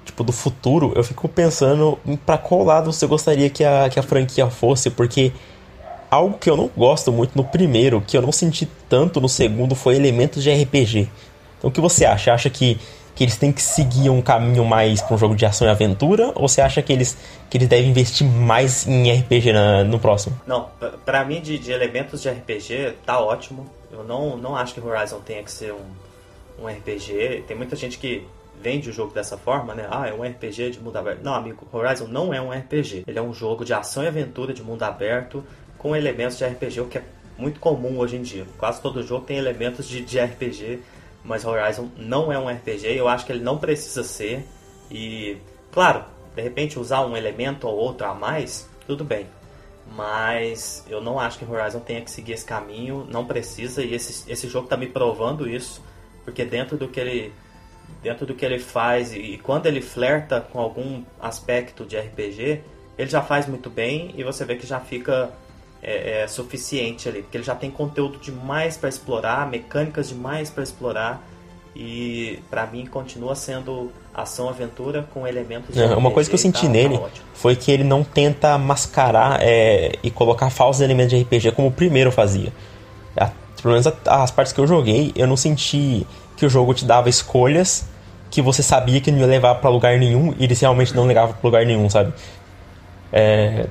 [0.05, 4.03] tipo, do futuro, eu fico pensando para qual lado você gostaria que a, que a
[4.03, 5.33] franquia fosse, porque
[6.11, 9.75] algo que eu não gosto muito no primeiro, que eu não senti tanto no segundo,
[9.75, 11.09] foi elementos de RPG.
[11.59, 12.33] Então o que você acha?
[12.33, 12.79] Acha que,
[13.19, 16.31] que eles têm que seguir um caminho mais para um jogo de ação e aventura?
[16.37, 17.19] Ou você acha que eles,
[17.51, 20.41] que eles devem investir mais em RPG na, no próximo?
[20.47, 20.69] Não,
[21.05, 23.69] para mim de, de, elementos de RPG tá ótimo.
[23.91, 27.43] Eu não, não acho que Horizon tenha que ser um, um RPG.
[27.49, 28.25] Tem muita gente que
[28.63, 29.89] vende o jogo dessa forma, né?
[29.91, 31.21] Ah, é um RPG de mundo aberto.
[31.21, 33.03] Não, amigo, Horizon não é um RPG.
[33.05, 35.43] Ele é um jogo de ação e aventura de mundo aberto
[35.77, 37.03] com elementos de RPG, o que é
[37.37, 38.47] muito comum hoje em dia.
[38.57, 40.79] Quase todo jogo tem elementos de, de RPG,
[41.25, 42.87] mas Horizon não é um RPG.
[42.97, 44.47] Eu acho que ele não precisa ser.
[44.91, 45.37] E,
[45.71, 46.05] claro,
[46.35, 49.27] de repente usar um elemento ou outro a mais, tudo bem.
[49.95, 53.83] Mas eu não acho que Horizon tenha que seguir esse caminho, não precisa.
[53.83, 55.83] E esse, esse jogo está me provando isso,
[56.25, 57.33] porque dentro do que ele
[58.03, 62.63] dentro do que ele faz e, e quando ele flerta com algum aspecto de RPG,
[62.99, 65.31] ele já faz muito bem e você vê que já fica
[65.83, 70.63] é, é, suficiente ali, porque ele já tem conteúdo demais para explorar, mecânicas demais para
[70.63, 71.23] explorar
[71.75, 76.39] e para mim continua sendo ação aventura com elementos de é, uma coisa que eu
[76.39, 81.11] senti tá, nele tá foi que ele não tenta mascarar é, e colocar falsos elementos
[81.11, 82.53] de RPG como o primeiro fazia.
[83.17, 83.31] A,
[83.63, 86.05] pelo menos as partes que eu joguei eu não senti
[86.37, 87.87] que o jogo te dava escolhas
[88.31, 91.35] que você sabia que não ia levar para lugar nenhum e eles realmente não levavam
[91.35, 92.13] para lugar nenhum sabe?
[93.13, 93.67] É,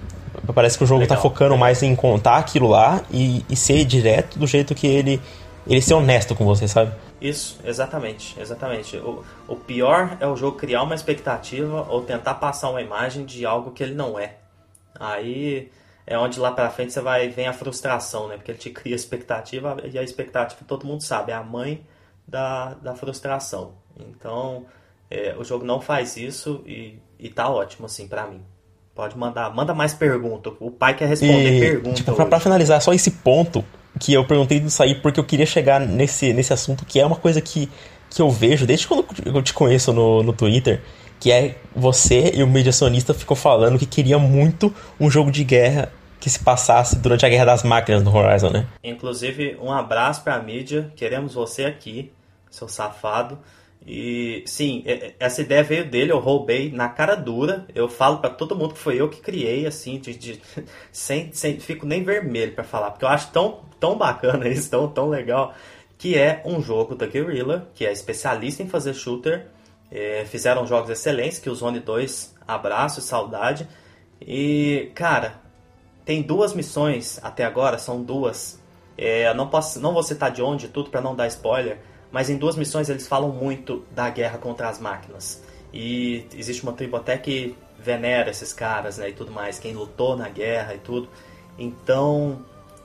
[0.54, 1.60] Parece que o jogo tá legal, tá focando legal.
[1.60, 5.22] mais em contar aquilo lá e, e ser direto do jeito que ele.
[5.66, 6.94] Ele ser honesto com você, sabe?
[7.20, 8.96] Isso, exatamente, exatamente.
[8.98, 13.46] O, o pior é o jogo criar uma expectativa ou tentar passar uma imagem de
[13.46, 14.38] algo que ele não é.
[14.98, 15.70] Aí
[16.06, 18.38] é onde lá pra frente você vai vem a frustração, né?
[18.38, 21.86] Porque ele te cria expectativa e a expectativa todo mundo sabe, é a mãe
[22.26, 23.74] da, da frustração.
[24.00, 24.66] Então,
[25.10, 28.42] é, o jogo não faz isso e, e tá ótimo, assim, para mim.
[28.98, 30.54] Pode mandar, manda mais perguntas.
[30.60, 32.00] O pai quer responder perguntas.
[32.00, 33.64] Tipo, pra, pra, finalizar só esse ponto
[34.00, 37.16] que eu perguntei disso aí porque eu queria chegar nesse, nesse assunto que é uma
[37.16, 37.70] coisa que,
[38.10, 40.82] que eu vejo desde quando eu te conheço no, no Twitter,
[41.20, 45.92] que é você e o mediacionista ficou falando que queria muito um jogo de guerra
[46.20, 48.66] que se passasse durante a Guerra das Máquinas no Horizon, né?
[48.84, 50.92] Inclusive, um abraço pra mídia.
[50.96, 52.12] Queremos você aqui,
[52.50, 53.38] seu safado.
[53.90, 54.84] E sim,
[55.18, 57.66] essa ideia veio dele, eu roubei na cara dura.
[57.74, 60.42] Eu falo para todo mundo que foi eu que criei, assim, de, de
[60.92, 64.90] sem, sem, fico nem vermelho para falar, porque eu acho tão, tão bacana isso, tão,
[64.90, 65.54] tão legal,
[65.98, 69.48] que é um jogo da Guerrilla, que é especialista em fazer shooter.
[69.90, 73.66] É, fizeram jogos excelentes, que o Zone 2, abraço e saudade.
[74.20, 75.40] E, cara,
[76.04, 78.62] tem duas missões até agora, são duas.
[78.98, 81.80] É, não, posso, não vou citar de onde, tudo para não dar spoiler
[82.12, 85.44] mas em duas missões eles falam muito da guerra contra as máquinas.
[85.74, 90.16] E existe uma tribo até que venera esses caras né, e tudo mais, quem lutou
[90.16, 91.08] na guerra e tudo.
[91.58, 92.40] Então,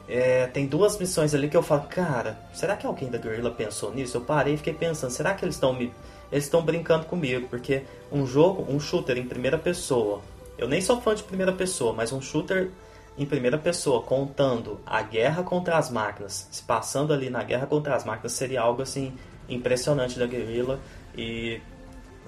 [0.08, 3.94] é, tem duas missões ali que eu falo, cara, será que alguém da Guerrilla pensou
[3.94, 4.16] nisso?
[4.16, 5.92] Eu parei e fiquei pensando, será que eles estão me.
[6.30, 10.20] Eles estão brincando comigo, porque um jogo, um shooter em primeira pessoa.
[10.56, 12.70] Eu nem sou fã de primeira pessoa, mas um shooter
[13.16, 17.94] em primeira pessoa, contando a guerra contra as máquinas, se passando ali na guerra contra
[17.94, 19.12] as máquinas, seria algo assim
[19.48, 20.80] impressionante da Guerrilla
[21.16, 21.60] e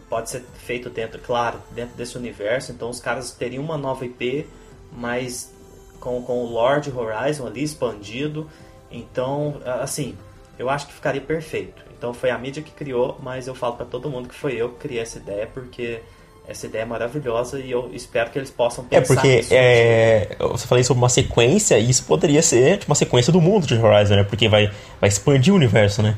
[0.08, 2.72] pode ser feito dentro, claro, dentro desse universo.
[2.72, 4.46] Então os caras teriam uma nova IP,
[4.92, 5.52] mas
[5.98, 8.48] com, com o Lord Horizon ali expandido.
[8.90, 10.16] Então, assim,
[10.58, 11.82] eu acho que ficaria perfeito.
[11.96, 14.70] Então foi a mídia que criou, mas eu falo para todo mundo que foi eu
[14.70, 16.02] que criei essa ideia porque
[16.46, 20.36] essa ideia é maravilhosa e eu espero que eles possam é, pensar É, porque é,
[20.40, 23.74] você falou sobre uma sequência e isso poderia ser tipo, uma sequência do mundo de
[23.74, 24.24] Horizon, né?
[24.24, 24.70] Porque vai,
[25.00, 26.16] vai expandir o universo, né?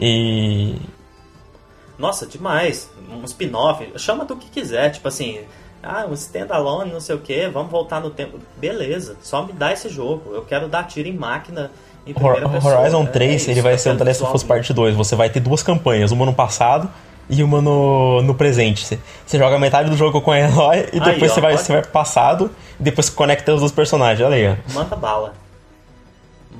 [0.00, 0.76] E...
[1.96, 2.90] Nossa, demais.
[3.10, 3.88] Um spin-off.
[3.96, 5.40] Chama do que quiser, tipo assim...
[5.80, 8.40] Ah, um standalone, não sei o que, vamos voltar no tempo.
[8.56, 10.34] Beleza, só me dá esse jogo.
[10.34, 11.70] Eu quero dar tiro em máquina
[12.04, 14.72] em primeira Horizon 3, é isso, ele vai ser o The Last of Us Part
[14.72, 14.96] 2.
[14.96, 16.90] Você vai ter duas campanhas, uma no passado
[17.28, 18.86] e uma no, no presente.
[18.86, 21.56] Você, você joga metade do jogo com a Eloy e depois aí, ó, você, vai,
[21.56, 24.26] você vai passado e depois conecta os dois personagens.
[24.26, 24.48] Olha aí.
[24.48, 24.72] Ó.
[24.72, 25.34] Manda bala.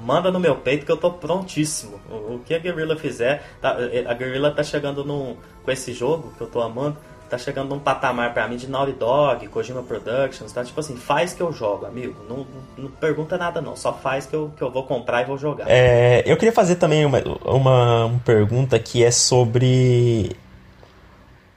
[0.04, 2.00] Manda no meu peito que eu tô prontíssimo.
[2.10, 3.42] O, o que a Guerrilla fizer.
[3.60, 6.96] Tá, a Guerrilla tá chegando num, com esse jogo que eu tô amando.
[7.28, 10.64] Tá chegando num patamar pra mim de Naughty Dog, Kojima Productions, tá?
[10.64, 12.16] Tipo assim, faz que eu jogo, amigo.
[12.26, 12.46] Não, não,
[12.78, 15.66] não pergunta nada não, só faz que eu, que eu vou comprar e vou jogar.
[15.68, 20.34] É, eu queria fazer também uma, uma, uma pergunta que é sobre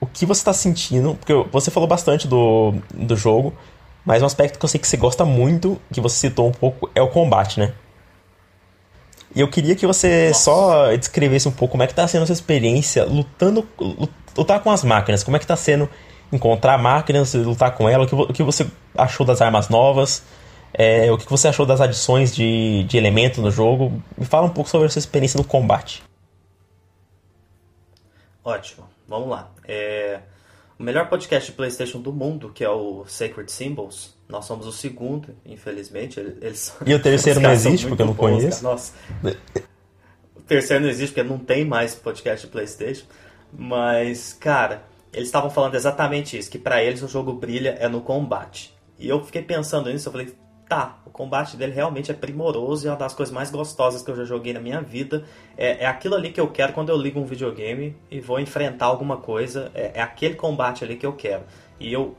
[0.02, 3.54] o que você está sentindo, porque você falou bastante do, do jogo,
[4.04, 6.89] mas um aspecto que eu sei que você gosta muito, que você citou um pouco,
[6.95, 7.72] é o combate, né?
[9.34, 10.39] E eu queria que você Nossa.
[10.41, 13.66] só descrevesse um pouco como é que está sendo a sua experiência lutando,
[14.36, 15.88] lutar com as máquinas, como é que está sendo
[16.34, 20.24] encontrar máquinas, lutar com ela, o que, você achou das armas novas,
[20.74, 24.02] é, o que você achou das adições de, de elementos no jogo.
[24.18, 26.02] Me fala um pouco sobre a sua experiência no combate.
[28.43, 29.51] Ótimo, vamos lá.
[29.68, 30.22] É,
[30.80, 34.72] o melhor podcast de PlayStation do mundo, que é o Sacred Symbols, nós somos o
[34.72, 36.20] segundo, infelizmente.
[36.20, 38.64] Eles, e o terceiro não existe, porque eu não bons, conheço.
[38.64, 38.93] Nossa.
[40.36, 43.05] o terceiro não existe porque não tem mais podcast de PlayStation.
[43.53, 44.84] Mas, cara,
[45.14, 48.74] eles estavam falando exatamente isso, que para eles o jogo brilha é no combate.
[48.97, 50.34] E eu fiquei pensando nisso, eu falei,
[50.72, 54.09] tá, o combate dele realmente é primoroso e é uma das coisas mais gostosas que
[54.09, 55.26] eu já joguei na minha vida.
[55.57, 58.86] É, é aquilo ali que eu quero quando eu ligo um videogame e vou enfrentar
[58.86, 59.69] alguma coisa.
[59.76, 61.43] É, é aquele combate ali que eu quero.
[61.78, 62.15] E eu,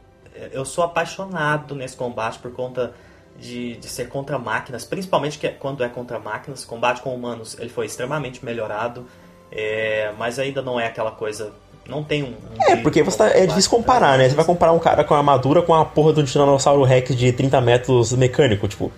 [0.53, 2.92] eu sou apaixonado nesse combate por conta
[3.38, 6.62] de, de ser contra máquinas, principalmente que é, quando é contra máquinas.
[6.62, 9.07] Combate com humanos ele foi extremamente melhorado,
[9.50, 11.55] é, mas ainda não é aquela coisa
[11.93, 12.28] não tem um.
[12.28, 14.28] um é, porque você tá, é difícil comparar, né?
[14.28, 17.61] Você vai comparar um cara com armadura com a porra do Tiranossauro Rex de 30
[17.61, 18.90] metros mecânico, tipo.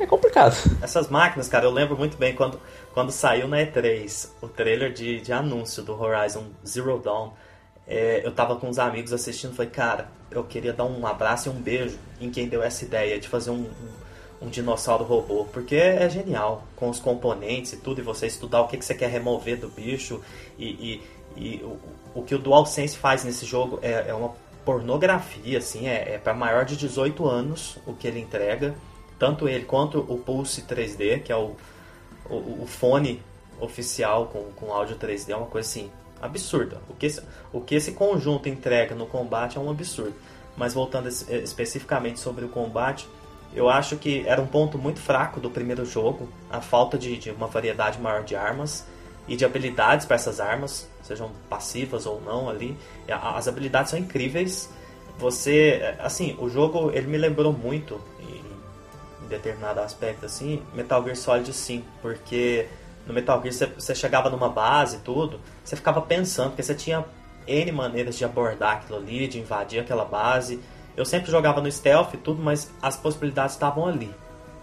[0.00, 0.56] É complicado.
[0.82, 2.58] Essas máquinas, cara, eu lembro muito bem quando,
[2.92, 7.30] quando saiu na E3 o trailer de, de anúncio do Horizon Zero Dawn.
[7.86, 11.48] É, eu tava com uns amigos assistindo e falei, cara, eu queria dar um abraço
[11.48, 13.64] e um beijo em quem deu essa ideia de fazer um,
[14.40, 18.62] um, um dinossauro robô, porque é genial, com os componentes e tudo, e você estudar
[18.62, 20.20] o que, que você quer remover do bicho
[20.58, 21.02] e, e
[21.36, 21.78] e o,
[22.14, 26.34] o que o DualSense faz nesse jogo é, é uma pornografia, assim, é, é para
[26.34, 28.74] maior de 18 anos o que ele entrega.
[29.18, 31.56] Tanto ele quanto o Pulse 3D, que é o,
[32.28, 33.22] o, o fone
[33.60, 36.80] oficial com, com áudio 3D, é uma coisa assim absurda.
[36.88, 37.22] O que, esse,
[37.52, 40.14] o que esse conjunto entrega no combate é um absurdo.
[40.56, 43.08] Mas voltando especificamente sobre o combate,
[43.54, 47.30] eu acho que era um ponto muito fraco do primeiro jogo, a falta de, de
[47.30, 48.86] uma variedade maior de armas
[49.28, 52.76] e de habilidades para essas armas, sejam passivas ou não ali.
[53.08, 54.70] As habilidades são incríveis.
[55.18, 58.42] Você, assim, o jogo ele me lembrou muito em,
[59.28, 62.66] determinado aspecto assim, Metal Gear Solid 5, porque
[63.06, 66.74] no Metal Gear você, você chegava numa base e tudo, você ficava pensando, porque você
[66.74, 67.04] tinha
[67.46, 70.60] N maneiras de abordar aquilo ali, de invadir aquela base.
[70.96, 74.12] Eu sempre jogava no stealth e tudo, mas as possibilidades estavam ali.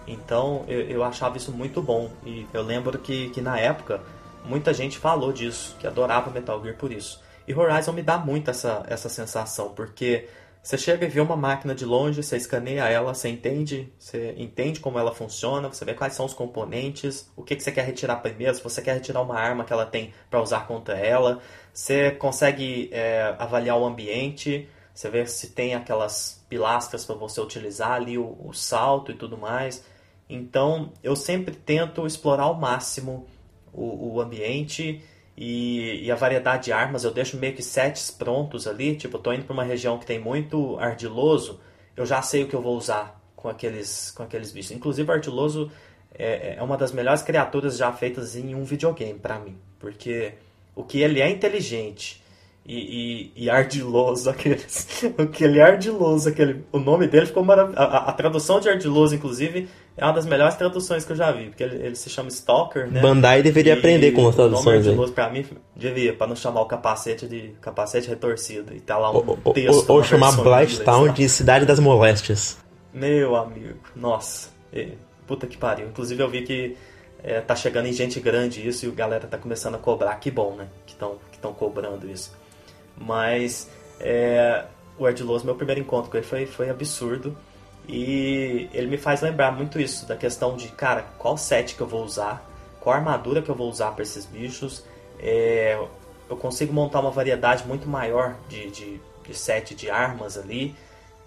[0.08, 2.12] Então eu, eu achava isso muito bom.
[2.26, 4.02] E eu lembro que, que na época
[4.46, 7.22] Muita gente falou disso, que adorava Metal Gear por isso.
[7.48, 10.28] E Horizon me dá muito essa, essa sensação, porque
[10.62, 14.80] você chega e vê uma máquina de longe, você escaneia ela, você entende, você entende
[14.80, 18.18] como ela funciona, você vê quais são os componentes, o que, que você quer retirar
[18.18, 21.40] primeiro, se você quer retirar uma arma que ela tem para usar contra ela,
[21.74, 27.94] você consegue é, avaliar o ambiente, você vê se tem aquelas pilastras para você utilizar
[27.94, 29.84] ali, o, o salto e tudo mais.
[30.30, 33.26] Então eu sempre tento explorar ao máximo
[33.74, 35.02] o, o ambiente
[35.38, 37.04] e, e, a variedade de armas.
[37.04, 38.96] Eu deixo meio que sets prontos ali.
[38.96, 41.60] Tipo, eu tô indo para uma região que tem muito ardiloso,
[41.96, 44.72] eu já sei o que eu vou usar com aqueles, com aqueles bichos.
[44.72, 45.72] Inclusive, o ardiloso
[46.14, 50.34] é, é uma das melhores criaturas já feitas em um videogame para mim, porque
[50.76, 52.22] o que ele é inteligente
[52.66, 54.88] e, e, e, ardiloso, aqueles.
[55.18, 56.64] aquele ardiloso, aquele.
[56.72, 57.82] O nome dele ficou maravilhoso.
[57.82, 59.68] A, a, tradução de ardiloso, inclusive,
[60.00, 62.90] é uma das melhores traduções que eu já vi, porque ele, ele se chama Stalker,
[62.90, 63.02] né?
[63.02, 64.88] Bandai deveria e, aprender com as traduções.
[64.88, 65.46] O nome pra mim,
[65.76, 68.74] devia, pra não chamar o capacete de capacete retorcido.
[68.74, 69.90] E tá lá um ou, texto.
[69.90, 72.58] Ou, ou chamar Blighttown de Cidade das Moléstias.
[72.94, 74.50] Meu amigo, nossa.
[74.72, 74.94] E,
[75.28, 75.88] puta que pariu.
[75.88, 76.78] Inclusive, eu vi que.
[77.22, 80.16] É, tá chegando em gente grande isso e a galera tá começando a cobrar.
[80.16, 80.68] Que bom, né?
[80.86, 82.32] Que estão que cobrando isso.
[82.98, 83.70] Mas
[84.00, 84.64] é,
[84.98, 87.36] o Ardiloso, meu primeiro encontro com ele foi, foi absurdo.
[87.92, 91.88] E ele me faz lembrar muito isso, da questão de, cara, qual set que eu
[91.88, 92.48] vou usar,
[92.80, 94.86] qual armadura que eu vou usar para esses bichos.
[95.20, 95.76] É,
[96.30, 100.76] eu consigo montar uma variedade muito maior de, de, de set de armas ali.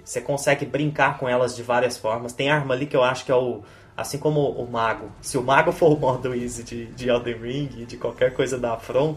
[0.04, 2.32] Você consegue brincar com elas de várias formas.
[2.32, 3.62] Tem arma ali que eu acho que é o.
[3.96, 5.10] Assim como o mago.
[5.20, 8.76] Se o mago for o modo easy de, de Elden Ring, de qualquer coisa da
[8.78, 9.16] From,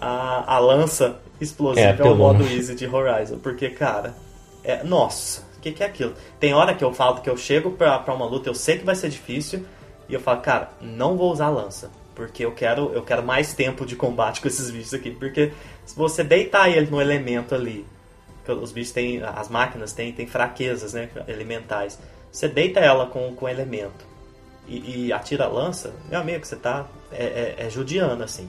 [0.00, 3.38] a, a lança explosiva é, é o modo easy de Horizon.
[3.38, 4.14] Porque, cara,
[4.64, 6.14] é, nossa, o que, que é aquilo?
[6.40, 8.84] Tem hora que eu falo que eu chego pra, pra uma luta, eu sei que
[8.84, 9.66] vai ser difícil,
[10.08, 11.90] e eu falo, cara, não vou usar lança.
[12.14, 15.10] Porque eu quero, eu quero mais tempo de combate com esses bichos aqui.
[15.10, 15.52] Porque
[15.84, 17.86] se você deitar ele no elemento ali,
[18.48, 19.22] os bichos têm.
[19.22, 21.08] As máquinas têm, têm fraquezas, né?
[21.28, 21.98] Elementais.
[22.32, 24.04] Você deita ela com, com elemento
[24.66, 26.86] e, e atira a lança, meu amigo, você tá.
[27.12, 28.48] É, é, é judiano, assim.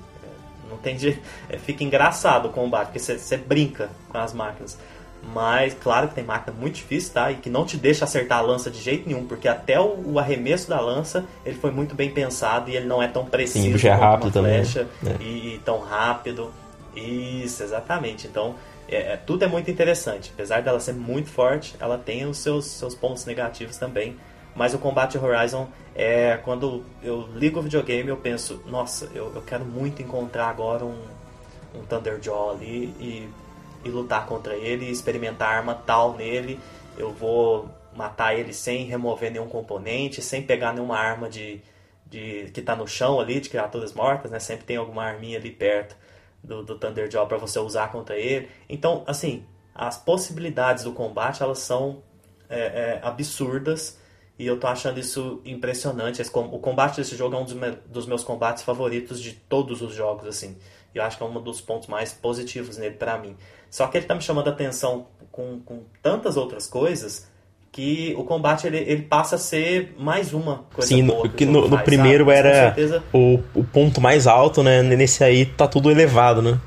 [0.70, 1.20] Não tem jeito.
[1.49, 4.78] É, fica engraçado o combate, porque você brinca com as máquinas.
[5.24, 7.32] Mas, claro que tem máquina muito difícil, tá?
[7.32, 10.19] E que não te deixa acertar a lança de jeito nenhum, porque até o, o
[10.19, 13.88] arremesso da lança, ele foi muito bem pensado e ele não é tão preciso Sim,
[13.88, 15.13] é rápido uma flecha também.
[15.13, 15.26] Né?
[15.26, 16.51] E, e, tão rápido.
[16.95, 18.28] Isso, exatamente.
[18.28, 18.55] Então,
[18.89, 20.32] é, é, tudo é muito interessante.
[20.34, 24.17] Apesar dela ser muito forte, ela tem os seus, seus pontos negativos também.
[24.55, 29.41] Mas o combate Horizon é quando eu ligo o videogame eu penso, nossa, eu, eu
[29.41, 30.97] quero muito encontrar agora um,
[31.74, 33.30] um Thunderjaw ali e,
[33.84, 36.59] e lutar contra ele, experimentar arma tal nele.
[36.97, 41.61] Eu vou matar ele sem remover nenhum componente, sem pegar nenhuma arma de,
[42.05, 44.39] de que está no chão ali, de criaturas mortas, né?
[44.39, 45.95] Sempre tem alguma arminha ali perto
[46.43, 48.49] do, do Thunderjaw para você usar contra ele.
[48.69, 52.03] Então, assim, as possibilidades do combate elas são
[52.49, 53.99] é, é, absurdas
[54.38, 56.21] e eu tô achando isso impressionante.
[56.21, 57.55] O combate desse jogo é um dos,
[57.86, 60.57] dos meus combates favoritos de todos os jogos, assim.
[60.93, 63.38] Eu acho que é um dos pontos mais positivos nele para mim.
[63.72, 67.32] Só que ele tá me chamando a atenção com, com tantas outras coisas
[67.72, 71.69] que o combate ele, ele passa a ser mais uma coisa Sim, boa que, no,
[71.69, 72.38] no primeiro sabe?
[72.38, 73.03] era certeza...
[73.13, 74.84] o, o ponto mais alto, né?
[74.84, 76.59] Nesse aí tá tudo elevado, né?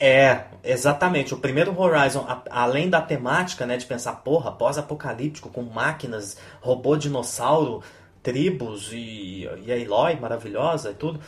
[0.00, 1.34] É, exatamente.
[1.34, 6.96] O primeiro Horizon, a, além da temática, né, de pensar, porra, pós-apocalíptico, com máquinas, robô
[6.96, 7.82] dinossauro,
[8.22, 11.20] tribos e, e a Eloy maravilhosa e tudo.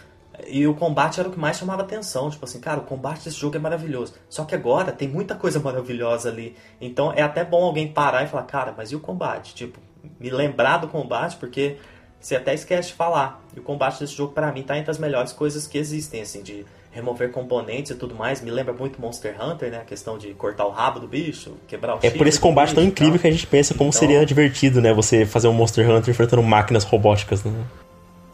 [0.47, 2.31] E o combate era o que mais chamava atenção.
[2.31, 4.15] Tipo assim, cara, o combate desse jogo é maravilhoso.
[4.29, 6.55] Só que agora tem muita coisa maravilhosa ali.
[6.81, 9.55] Então é até bom alguém parar e falar, cara, mas e o combate?
[9.55, 9.81] Tipo,
[10.19, 11.77] me lembrar do combate, porque
[12.21, 13.43] você até esquece de falar.
[13.57, 16.43] E o combate desse jogo, para mim, tá entre as melhores coisas que existem, assim,
[16.43, 18.41] de remover componentes e tudo mais.
[18.41, 19.79] Me lembra muito Monster Hunter, né?
[19.79, 22.83] A questão de cortar o rabo do bicho, quebrar o É por esse combate tão
[22.83, 24.01] incrível que a gente pensa como então...
[24.01, 24.93] seria divertido, né?
[24.93, 27.53] Você fazer um Monster Hunter enfrentando máquinas robóticas, né?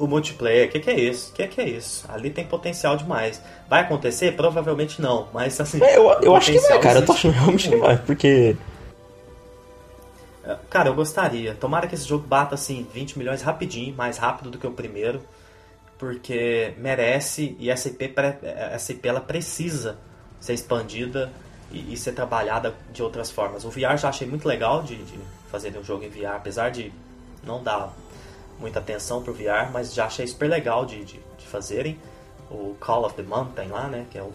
[0.04, 1.30] O multiplayer, o que, que, é isso?
[1.30, 2.04] O que, que, é isso?
[2.08, 3.40] Ali tem potencial demais.
[3.68, 4.36] Vai acontecer?
[4.36, 5.82] Provavelmente não, mas assim.
[5.82, 6.98] É, eu eu acho que vai, cara.
[7.00, 8.56] Eu tô achando realmente que vai, porque.
[10.44, 11.54] É, cara, eu gostaria.
[11.54, 15.22] Tomara que esse jogo bata assim 20 milhões rapidinho, mais rápido do que o primeiro,
[15.98, 19.96] porque merece e essa IP, essa IP ela precisa
[20.38, 21.32] ser expandida
[21.72, 23.64] e, e, ser trabalhada de outras formas.
[23.64, 25.18] O VR já achei muito legal de, de
[25.50, 26.92] fazer um jogo em VR, apesar de
[27.42, 27.92] não dar
[28.58, 31.98] muita atenção pro VR, mas já achei super legal de, de, de fazerem.
[32.50, 34.32] O Call of the Mountain lá, né, que é o,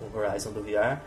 [0.00, 1.00] o Horizon do VR.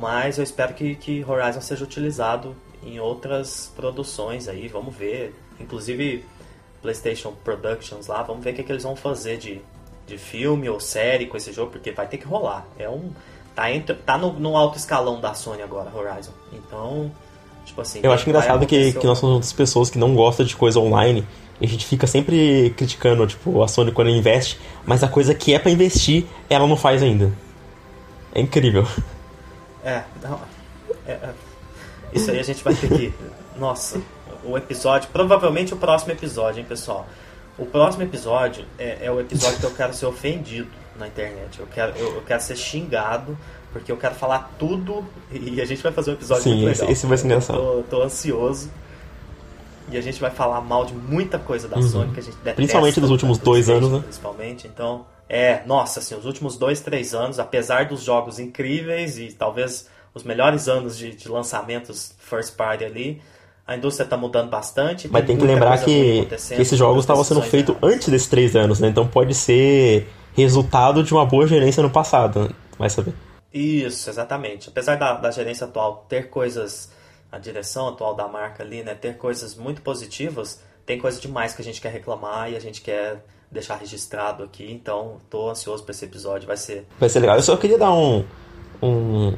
[0.00, 5.34] Mas eu espero que, que Horizon seja utilizado em outras produções aí, vamos ver.
[5.60, 6.24] Inclusive
[6.82, 9.60] PlayStation Productions lá, vamos ver o que, é que eles vão fazer de,
[10.06, 12.66] de filme ou série com esse jogo, porque vai ter que rolar.
[12.78, 13.10] É um.
[13.54, 16.32] Tá, entre, tá no, no alto escalão da Sony agora, Horizon.
[16.52, 17.10] Então,
[17.64, 18.00] tipo assim.
[18.02, 21.26] Eu acho engraçado que, que nós somos pessoas que não gostam de coisa online
[21.64, 25.58] a gente fica sempre criticando, tipo, a Sony quando investe, mas a coisa que é
[25.58, 27.32] para investir, ela não faz ainda.
[28.34, 28.86] É incrível.
[29.82, 30.40] É, não,
[31.06, 31.30] é, é,
[32.12, 33.14] isso aí a gente vai ter que.
[33.58, 34.00] Nossa,
[34.44, 37.06] o episódio, provavelmente o próximo episódio, hein, pessoal?
[37.58, 41.58] O próximo episódio é, é o episódio que eu quero ser ofendido na internet.
[41.58, 43.38] Eu quero, eu, eu, quero ser xingado,
[43.72, 46.84] porque eu quero falar tudo e a gente vai fazer um episódio Sim, muito legal.
[46.84, 47.58] Esse, esse vai ser engraçado.
[47.58, 48.70] Tô, tô ansioso.
[49.90, 51.82] E a gente vai falar mal de muita coisa da uhum.
[51.82, 52.56] Sony que a gente detesta.
[52.56, 54.00] Principalmente nos últimos dois anos, né?
[54.00, 55.06] Principalmente, então...
[55.28, 60.22] É, nossa, assim, os últimos dois, três anos, apesar dos jogos incríveis e talvez os
[60.22, 63.20] melhores anos de, de lançamentos first party ali,
[63.66, 65.08] a indústria está mudando bastante.
[65.08, 68.78] Mas tem que lembrar que, que esses jogos estavam sendo feitos antes desses três anos,
[68.78, 68.88] né?
[68.88, 72.48] Então pode ser resultado de uma boa gerência no passado, né?
[72.78, 73.12] vai saber.
[73.52, 74.68] Isso, exatamente.
[74.68, 76.90] Apesar da, da gerência atual ter coisas
[77.30, 81.62] a direção atual da marca ali, né, ter coisas muito positivas, tem coisa demais que
[81.62, 84.70] a gente quer reclamar e a gente quer deixar registrado aqui.
[84.70, 87.36] Então, tô ansioso para esse episódio, vai ser Vai ser legal.
[87.36, 88.24] Eu só queria dar um,
[88.82, 89.36] um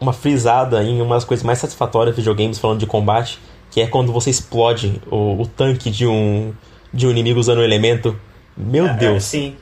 [0.00, 3.38] uma frisada em umas coisas mais satisfatórias de videogames falando de combate,
[3.70, 6.52] que é quando você explode o, o tanque de um
[6.92, 8.18] de um inimigo usando um elemento.
[8.56, 9.16] Meu é, Deus.
[9.16, 9.56] É, sim.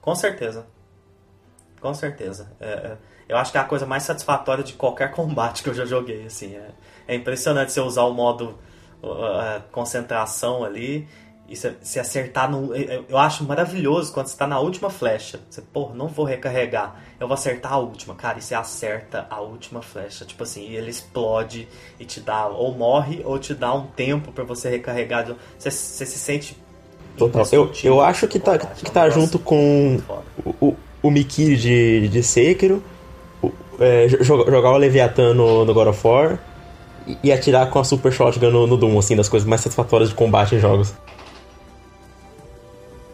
[0.00, 0.66] Com certeza.
[1.80, 2.50] Com certeza.
[2.60, 2.96] É, é,
[3.28, 6.24] eu acho que é a coisa mais satisfatória de qualquer combate que eu já joguei,
[6.24, 6.54] assim.
[6.56, 6.70] É,
[7.06, 8.58] é impressionante você usar o modo
[9.02, 11.08] uh, concentração ali
[11.52, 12.74] e se, se acertar no.
[12.74, 15.38] Eu acho maravilhoso quando você está na última flecha.
[15.50, 16.96] Você, porra, não vou recarregar.
[17.20, 18.14] Eu vou acertar a última.
[18.14, 20.24] Cara, e você acerta a última flecha.
[20.24, 21.68] Tipo assim, e ele explode
[22.00, 22.46] e te dá.
[22.46, 25.26] Ou morre, ou te dá um tempo para você recarregar.
[25.58, 26.56] Você, você se sente.
[27.18, 27.44] Total.
[27.52, 30.00] Eu, eu acho que tá, que tá junto com
[30.42, 32.82] o, o, o Mikiri de, de Sekiro,
[33.42, 36.38] o, é, jogar o Leviathan no, no God of War
[37.22, 40.14] e atirar com a Super Shotgun no, no Doom, assim, das coisas mais satisfatórias de
[40.14, 40.94] combate em jogos.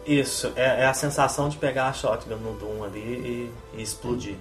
[0.09, 4.35] Isso, é, é, a sensação de pegar a shotgun no Doom ali e, e explodir.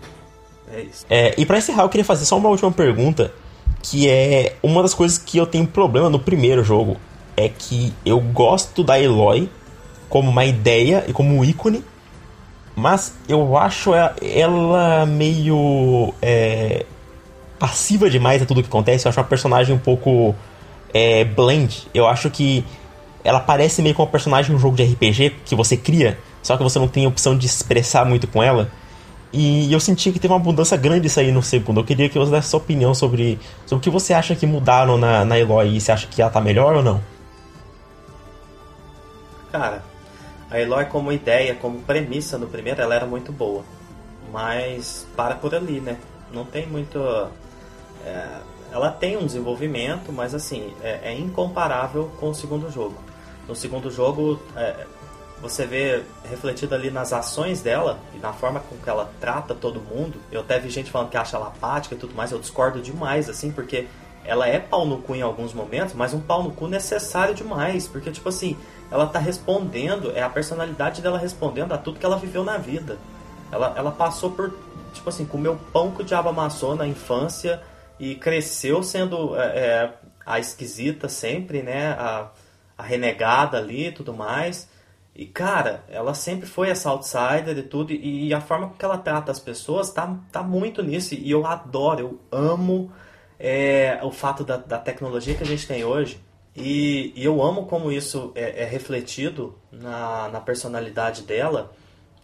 [0.73, 1.05] É isso.
[1.11, 3.33] É, e para encerrar, eu queria fazer só uma última pergunta,
[3.83, 6.97] que é uma das coisas que eu tenho problema no primeiro jogo,
[7.37, 9.51] é que eu gosto da Eloy
[10.09, 11.85] como uma ideia e como um ícone,
[12.75, 13.91] mas eu acho
[14.23, 16.15] ela meio.
[16.23, 16.87] É,
[17.59, 19.07] passiva demais a tudo que acontece.
[19.07, 20.35] Eu acho uma personagem um pouco
[20.93, 21.89] é, blend.
[21.93, 22.65] Eu acho que
[23.25, 26.57] ela parece meio com uma personagem de um jogo de RPG que você cria, só
[26.57, 28.71] que você não tem opção de expressar muito com ela.
[29.33, 31.81] E eu senti que teve uma mudança grande isso aí no segundo.
[31.81, 34.97] Eu queria que você desse sua opinião sobre, sobre o que você acha que mudaram
[34.97, 37.01] na, na Eloy e você acha que ela tá melhor ou não?
[39.53, 39.83] Cara,
[40.51, 43.63] a Eloy como ideia, como premissa no primeiro, ela era muito boa.
[44.33, 45.99] Mas para por ali, né?
[46.33, 46.99] Não tem muito.
[48.05, 48.41] É,
[48.73, 52.97] ela tem um desenvolvimento, mas assim, é, é, incomparável com o segundo jogo.
[53.47, 54.87] No segundo jogo, é,
[55.41, 59.81] você vê refletido ali nas ações dela e na forma com que ela trata todo
[59.81, 60.19] mundo.
[60.31, 63.29] Eu até vi gente falando que acha ela apática e tudo mais, eu discordo demais,
[63.29, 63.87] assim, porque
[64.25, 67.89] ela é pau no cu em alguns momentos, mas um pau no cu necessário demais,
[67.89, 68.57] porque, tipo assim,
[68.91, 72.99] ela tá respondendo, é a personalidade dela respondendo a tudo que ela viveu na vida.
[73.51, 74.53] Ela, ela passou por,
[74.93, 77.63] tipo assim, comeu pão que o diabo amassou na infância
[77.99, 79.95] e cresceu sendo é, é,
[80.25, 81.93] a esquisita sempre, né?
[81.93, 82.31] A,
[82.77, 84.69] a renegada ali e tudo mais.
[85.19, 89.33] E, cara, ela sempre foi essa outsider e tudo, e, a forma que ela trata
[89.33, 92.93] as pessoas tá, tá muito nisso, e eu adoro, eu amo
[93.37, 96.21] é, o fato da, da tecnologia que a gente tem hoje,
[96.55, 101.73] e, e eu amo como isso é, é refletido na, na personalidade dela,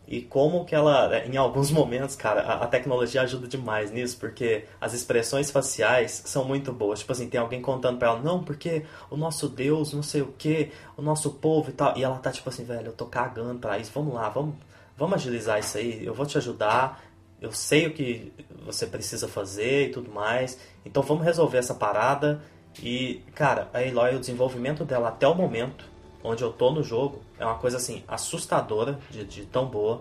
[0.06, 4.64] e como que ela, em alguns momentos, cara, a, a, tecnologia ajuda demais nisso, porque
[4.78, 7.00] as expressões faciais são muito boas.
[7.00, 10.32] Tipo assim, tem alguém contando pra ela, não, porque o nosso Deus, não sei o
[10.36, 11.96] que, o nosso povo e tal.
[11.96, 14.56] E ela tá tipo assim, velho, eu tô cagando pra isso, vamos lá, vamos,
[14.96, 17.02] vamos agilizar isso aí, eu vou te ajudar,
[17.40, 18.30] eu sei o que
[18.64, 20.58] você precisa fazer e tudo mais.
[20.84, 22.42] Então vamos resolver essa parada.
[22.82, 25.93] E, cara, a Eloy, o desenvolvimento dela até o momento
[26.24, 30.00] onde eu tô no jogo é uma coisa assim assustadora de, de tão boa.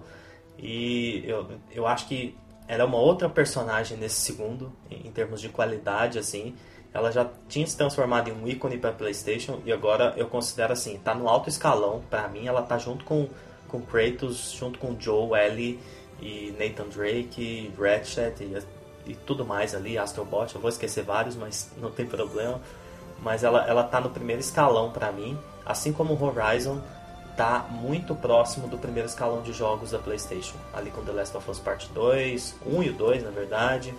[0.57, 5.41] E eu, eu acho que ela é uma outra personagem nesse segundo em, em termos
[5.41, 6.55] de qualidade assim.
[6.93, 10.97] Ela já tinha se transformado em um ícone para PlayStation e agora eu considero assim
[10.97, 12.01] tá no alto escalão.
[12.09, 13.27] Para mim ela tá junto com
[13.67, 15.79] com Kratos junto com Joe Ellie
[16.21, 20.55] e Nathan Drake Ratchet e, e tudo mais ali Astrobot.
[20.55, 22.61] Eu vou esquecer vários mas não tem problema.
[23.21, 26.79] Mas ela ela tá no primeiro escalão para mim assim como Horizon
[27.35, 31.49] tá muito próximo do primeiro escalão de jogos da PlayStation, ali com The Last of
[31.49, 33.93] Us Part 2, 1 e o 2, na verdade,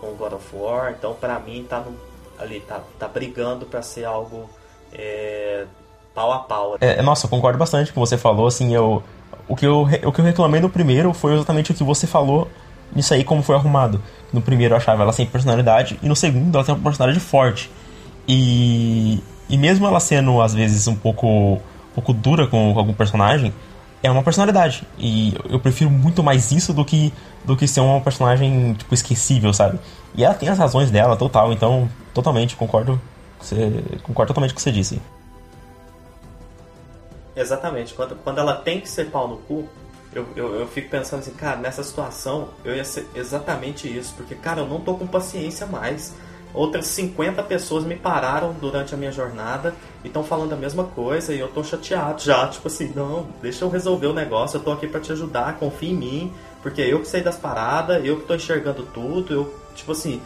[0.00, 0.94] com God of War.
[0.98, 1.94] Então, para mim, tá no,
[2.38, 4.50] ali tá, tá brigando para ser algo
[4.92, 5.66] é,
[6.14, 6.76] pau a pau.
[6.80, 9.02] É, nossa, eu concordo bastante com o que você falou, assim, eu
[9.48, 12.48] o que eu o que eu reclamei no primeiro foi exatamente o que você falou
[12.94, 14.00] nisso aí como foi arrumado.
[14.32, 17.70] No primeiro eu achava ela sem personalidade e no segundo ela tem uma personalidade forte.
[18.28, 21.60] E e mesmo ela sendo, às vezes, um pouco, um
[21.94, 23.52] pouco dura com, algum personagem,
[24.02, 24.86] é uma personalidade.
[24.96, 27.12] E eu prefiro muito mais isso do que,
[27.44, 29.78] do que ser uma personagem, tipo, esquecível, sabe?
[30.14, 33.00] E ela tem as razões dela, total, então, totalmente, concordo.
[33.40, 35.00] Você, concordo totalmente com o que você disse.
[37.34, 37.94] Exatamente.
[37.94, 39.68] Quando, quando ela tem que ser pau no cu,
[40.12, 44.14] eu, eu, eu, fico pensando assim, cara, nessa situação eu ia ser exatamente isso.
[44.16, 46.14] Porque, cara, eu não tô com paciência mais.
[46.52, 51.32] Outras 50 pessoas me pararam durante a minha jornada e estão falando a mesma coisa
[51.32, 52.48] e eu tô chateado já.
[52.48, 55.90] Tipo assim, não, deixa eu resolver o negócio, eu tô aqui para te ajudar, confia
[55.90, 56.32] em mim,
[56.62, 60.20] porque eu que sei das paradas, eu que tô enxergando tudo, eu, tipo assim,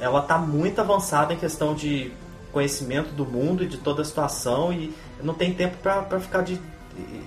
[0.00, 2.12] ela tá muito avançada em questão de
[2.52, 6.58] conhecimento do mundo e de toda a situação e não tem tempo para ficar de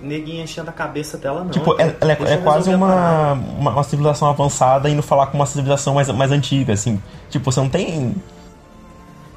[0.02, 1.50] neguinha enchendo a cabeça dela, não.
[1.50, 5.46] Tipo, ela, ela é, é quase uma, uma, uma, civilização avançada indo falar com uma
[5.46, 7.00] civilização mais, mais antiga, assim.
[7.28, 8.14] Tipo, você não tem.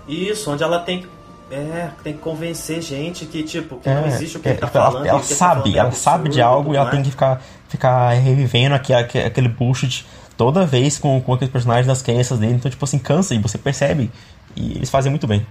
[0.08, 1.14] Isso, onde ela tem que.
[1.52, 4.70] É, tem que convencer gente que, tipo, que é, não existe o que é, tá
[4.74, 5.06] ela, falando.
[5.06, 9.00] Ela, tá sabe, ela sabe de algo e ela tem que ficar, ficar revivendo aquele,
[9.00, 10.04] aquele bullshit
[10.36, 12.54] toda vez com, com aqueles personagens das crenças dele.
[12.54, 14.10] Então, tipo assim, cansa e você percebe.
[14.56, 15.46] E eles fazem muito bem.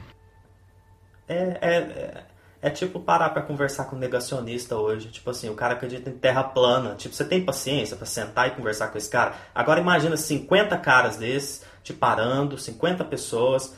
[1.29, 2.23] É, é,
[2.63, 5.09] é tipo parar para conversar com um negacionista hoje.
[5.09, 6.95] Tipo assim, o cara acredita em terra plana.
[6.95, 9.35] Tipo, você tem paciência para sentar e conversar com esse cara?
[9.53, 13.75] Agora imagina 50 caras desses te parando, 50 pessoas.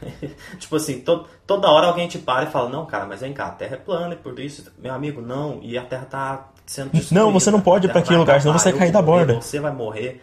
[0.58, 3.48] tipo assim, to toda hora alguém te para e fala: Não, cara, mas vem cá,
[3.48, 5.60] a terra é plana e por isso, meu amigo, não.
[5.62, 7.22] E a terra tá sendo destruída.
[7.22, 9.34] Não, você não pode ir pra aquele lugar, senão você vai cair da borda.
[9.34, 10.22] Você vai morrer.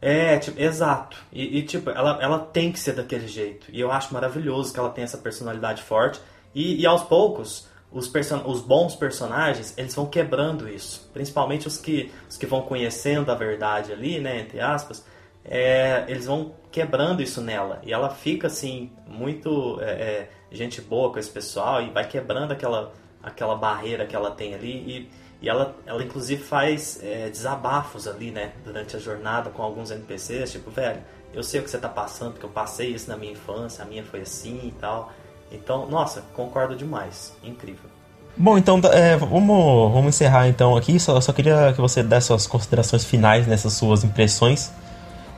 [0.00, 1.16] É, tipo, exato.
[1.32, 3.66] E, e, tipo, ela, ela tem que ser daquele jeito.
[3.72, 6.20] E eu acho maravilhoso que ela tenha essa personalidade forte.
[6.54, 11.10] E, e aos poucos, os, person os bons personagens, eles vão quebrando isso.
[11.12, 15.04] Principalmente os que, os que vão conhecendo a verdade ali, né, entre aspas.
[15.44, 17.80] É, eles vão quebrando isso nela.
[17.82, 22.52] E ela fica, assim, muito é, é, gente boa com esse pessoal e vai quebrando
[22.52, 22.92] aquela,
[23.22, 24.70] aquela barreira que ela tem ali.
[24.70, 28.52] E, e ela, ela inclusive faz é, desabafos ali, né?
[28.64, 31.00] Durante a jornada com alguns NPCs, tipo, velho,
[31.32, 33.86] eu sei o que você está passando, porque eu passei isso na minha infância, a
[33.86, 35.12] minha foi assim e tal.
[35.52, 37.32] Então, nossa, concordo demais.
[37.42, 37.88] Incrível.
[38.36, 40.98] Bom, então é, vamos, vamos encerrar então aqui.
[40.98, 44.72] Só, só queria que você desse suas considerações finais nessas suas impressões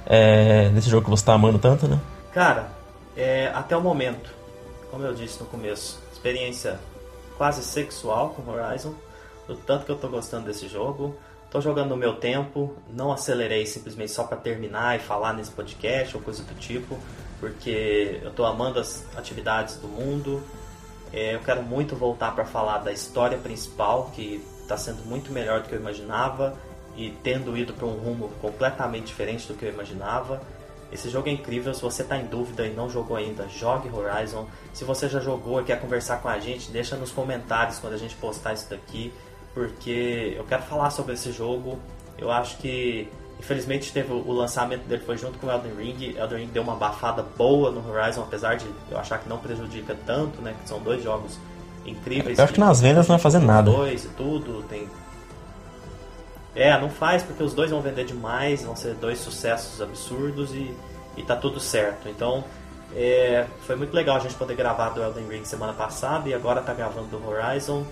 [0.06, 1.98] é, nesse jogo que você está amando tanto, né?
[2.32, 2.68] Cara,
[3.16, 4.31] é, até o momento,
[4.90, 6.81] como eu disse no começo, experiência
[7.39, 8.93] quase sexual com Horizon,
[9.51, 11.16] do tanto que eu estou gostando desse jogo.
[11.44, 16.16] Estou jogando no meu tempo, não acelerei simplesmente só para terminar e falar nesse podcast
[16.16, 16.97] ou coisa do tipo,
[17.40, 20.40] porque eu estou amando as atividades do mundo.
[21.12, 25.62] É, eu quero muito voltar para falar da história principal, que está sendo muito melhor
[25.62, 26.56] do que eu imaginava
[26.97, 30.40] e tendo ido para um rumo completamente diferente do que eu imaginava.
[30.93, 34.47] Esse jogo é incrível, se você está em dúvida e não jogou ainda, jogue Horizon.
[34.72, 37.98] Se você já jogou e quer conversar com a gente, deixa nos comentários quando a
[37.98, 39.12] gente postar isso daqui
[39.55, 41.78] porque eu quero falar sobre esse jogo.
[42.18, 43.09] Eu acho que,
[43.39, 46.16] infelizmente, teve o lançamento dele foi junto com o Elden Ring.
[46.16, 49.97] Elden Ring deu uma abafada boa no Horizon, apesar de eu achar que não prejudica
[50.06, 50.55] tanto, né?
[50.62, 51.39] Que são dois jogos
[51.85, 52.39] incríveis.
[52.39, 53.70] Eu acho que nas vendas não vai fazer nada.
[53.70, 54.89] Dois e tudo, tem.
[56.55, 60.74] É, não faz porque os dois vão vender demais, vão ser dois sucessos absurdos e,
[61.16, 62.09] e tá tudo certo.
[62.09, 62.44] Então,
[62.94, 66.60] é, foi muito legal a gente poder gravar do Elden Ring semana passada e agora
[66.60, 67.85] tá gravando do Horizon.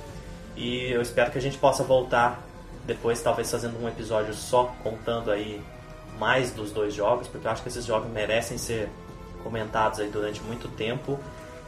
[0.58, 2.42] E eu espero que a gente possa voltar
[2.84, 5.62] depois, talvez fazendo um episódio só contando aí
[6.18, 8.88] mais dos dois jogos, porque eu acho que esses jogos merecem ser
[9.44, 11.16] comentados aí durante muito tempo.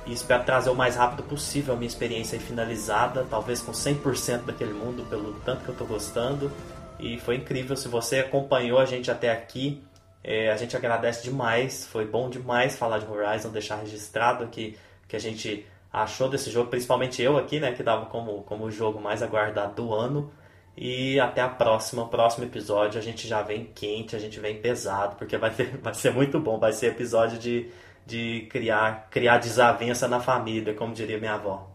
[0.05, 4.47] E espero trazer o mais rápido possível a minha experiência aí finalizada, talvez com 100%
[4.47, 6.51] daquele mundo, pelo tanto que eu estou gostando.
[6.99, 9.81] E foi incrível, se você acompanhou a gente até aqui,
[10.25, 14.77] é, a gente agradece demais, foi bom demais falar de Horizon, deixar registrado aqui
[15.07, 18.71] que a gente achou desse jogo, principalmente eu aqui, né, que dava como, como o
[18.71, 20.31] jogo mais aguardado do ano.
[20.77, 25.17] E até a próxima, próximo episódio a gente já vem quente, a gente vem pesado,
[25.17, 27.69] porque vai, ter, vai ser muito bom, vai ser episódio de,
[28.07, 31.69] de criar, criar desavença na família, como diria minha avó.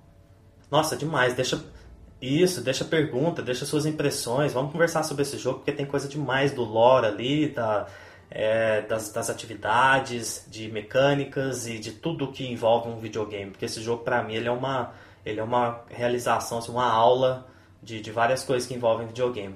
[0.72, 1.64] Nossa, demais, deixa
[2.22, 6.52] isso, deixa pergunta, deixa suas impressões, vamos conversar sobre esse jogo, porque tem coisa demais
[6.52, 7.88] do lore ali, da,
[8.30, 13.52] é, das, das, atividades, de mecânicas e de tudo que envolve um videogame.
[13.52, 14.92] Porque esse jogo, para mim, ele é uma,
[15.26, 17.46] ele é uma realização, assim, uma aula
[17.82, 19.56] de, de várias coisas que envolvem videogame.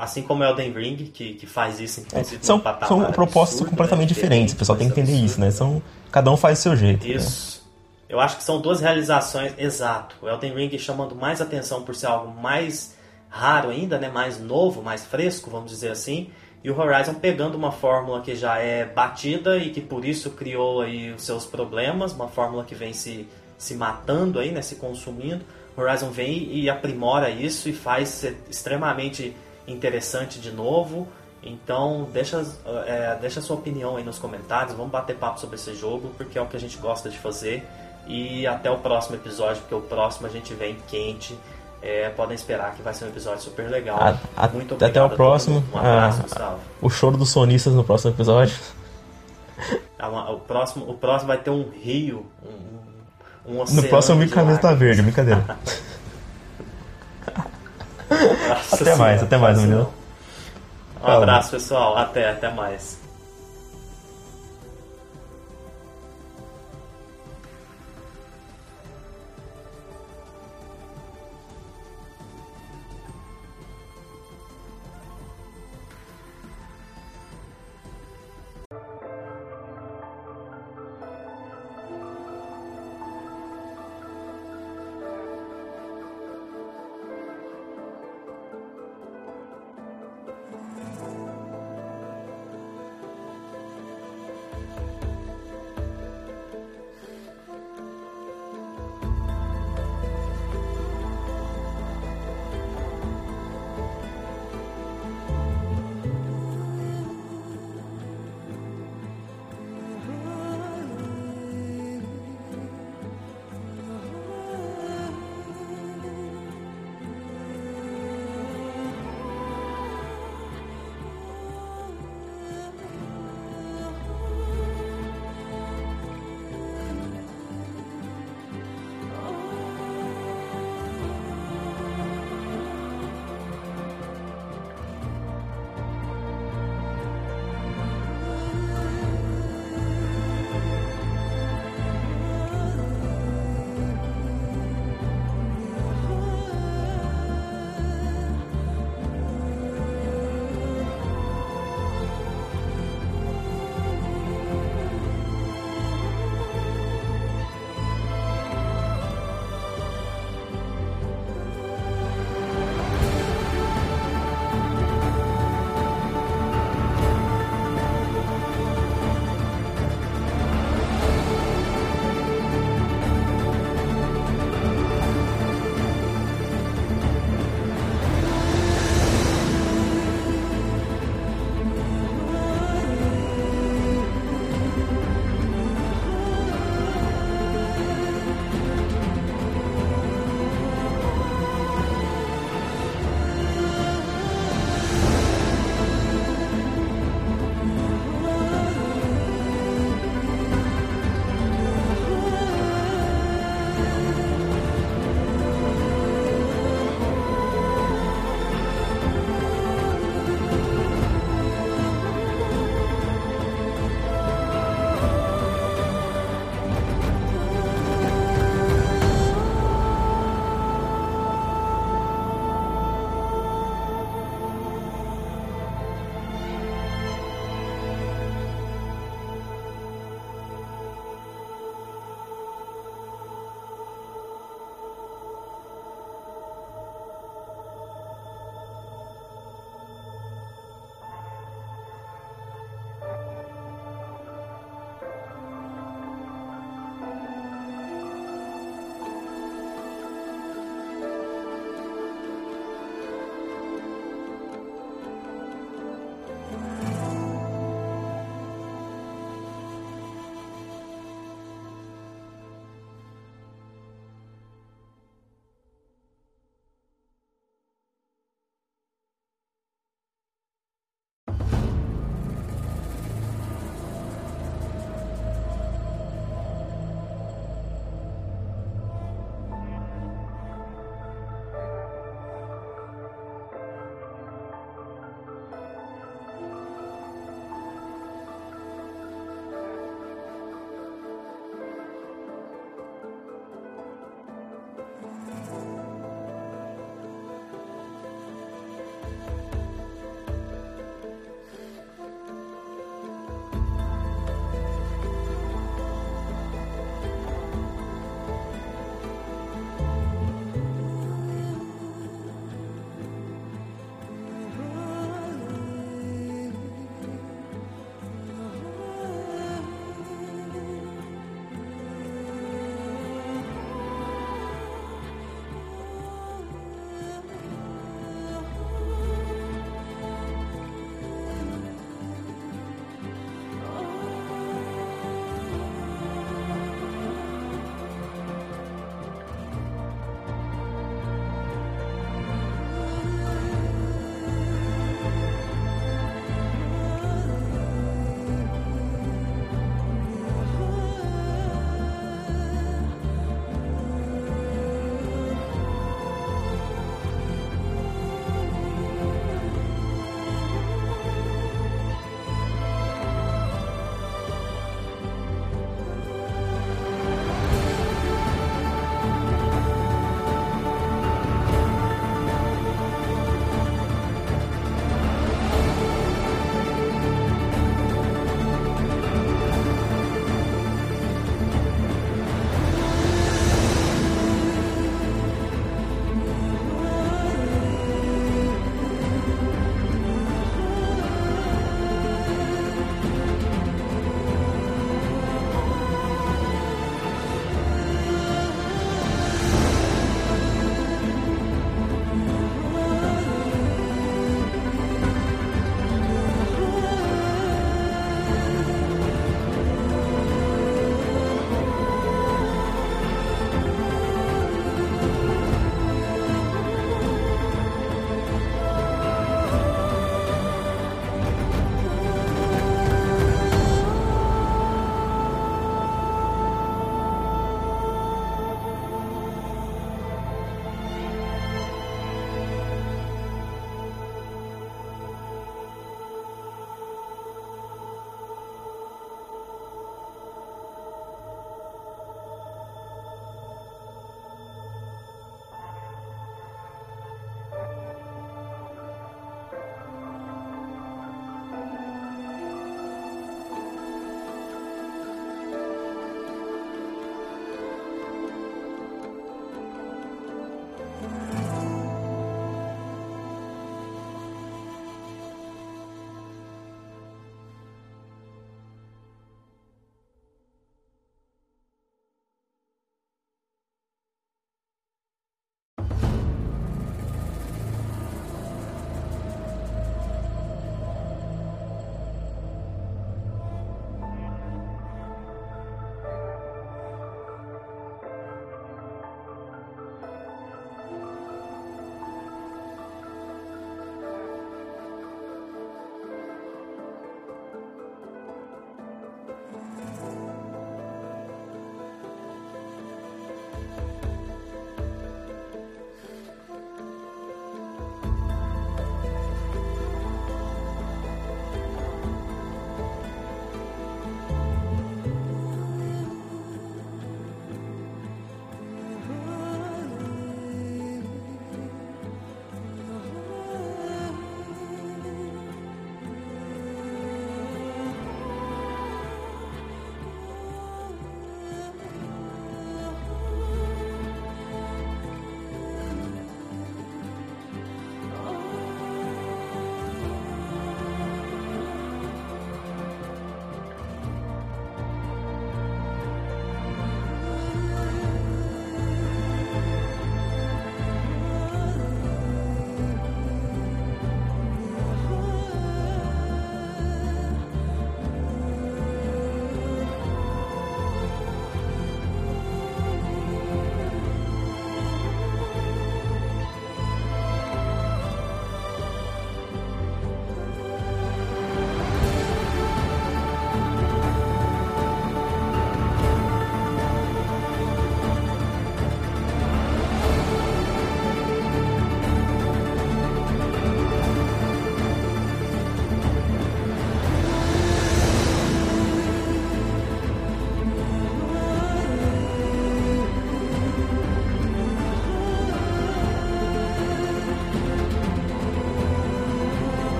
[0.00, 4.08] Assim como Elden Ring, que, que faz isso, inclusive, é, são, são propostas absurdo, completamente
[4.08, 4.14] né?
[4.14, 5.30] diferentes, o pessoal tem que entender absurdo.
[5.30, 5.50] isso, né?
[5.50, 7.06] São, cada um faz o seu jeito.
[7.06, 7.14] Né?
[7.14, 7.58] Isso.
[7.58, 7.68] Né?
[8.08, 10.16] Eu acho que são duas realizações, exato.
[10.22, 12.96] O Elden Ring chamando mais atenção por ser algo mais
[13.28, 14.08] raro ainda, né?
[14.08, 16.30] mais novo, mais fresco, vamos dizer assim
[16.62, 20.80] e o Horizon pegando uma fórmula que já é batida e que por isso criou
[20.80, 25.44] aí os seus problemas, uma fórmula que vem se, se matando aí, né, se consumindo.
[25.76, 29.36] O Horizon vem e aprimora isso e faz ser extremamente
[29.68, 31.06] interessante de novo.
[31.40, 32.44] Então deixa,
[32.86, 36.42] é, deixa sua opinião aí nos comentários, vamos bater papo sobre esse jogo, porque é
[36.42, 37.64] o que a gente gosta de fazer.
[38.08, 41.38] E até o próximo episódio, porque o próximo a gente vem quente
[41.82, 43.98] é, podem esperar que vai ser um episódio super legal.
[43.98, 44.90] A, a, Muito obrigado.
[44.90, 45.64] Até o próximo.
[45.72, 46.58] Um abraço, Gustavo.
[46.80, 48.56] O choro dos sonistas no próximo episódio.
[50.00, 52.24] Ah, o próximo, o próximo vai ter um rio,
[53.44, 55.44] um, um No próximo eu camisa tá verde, brincadeira.
[58.72, 59.92] até mais, até mais, menino.
[61.02, 61.98] Um abraço, pessoal.
[61.98, 63.00] Até, até mais.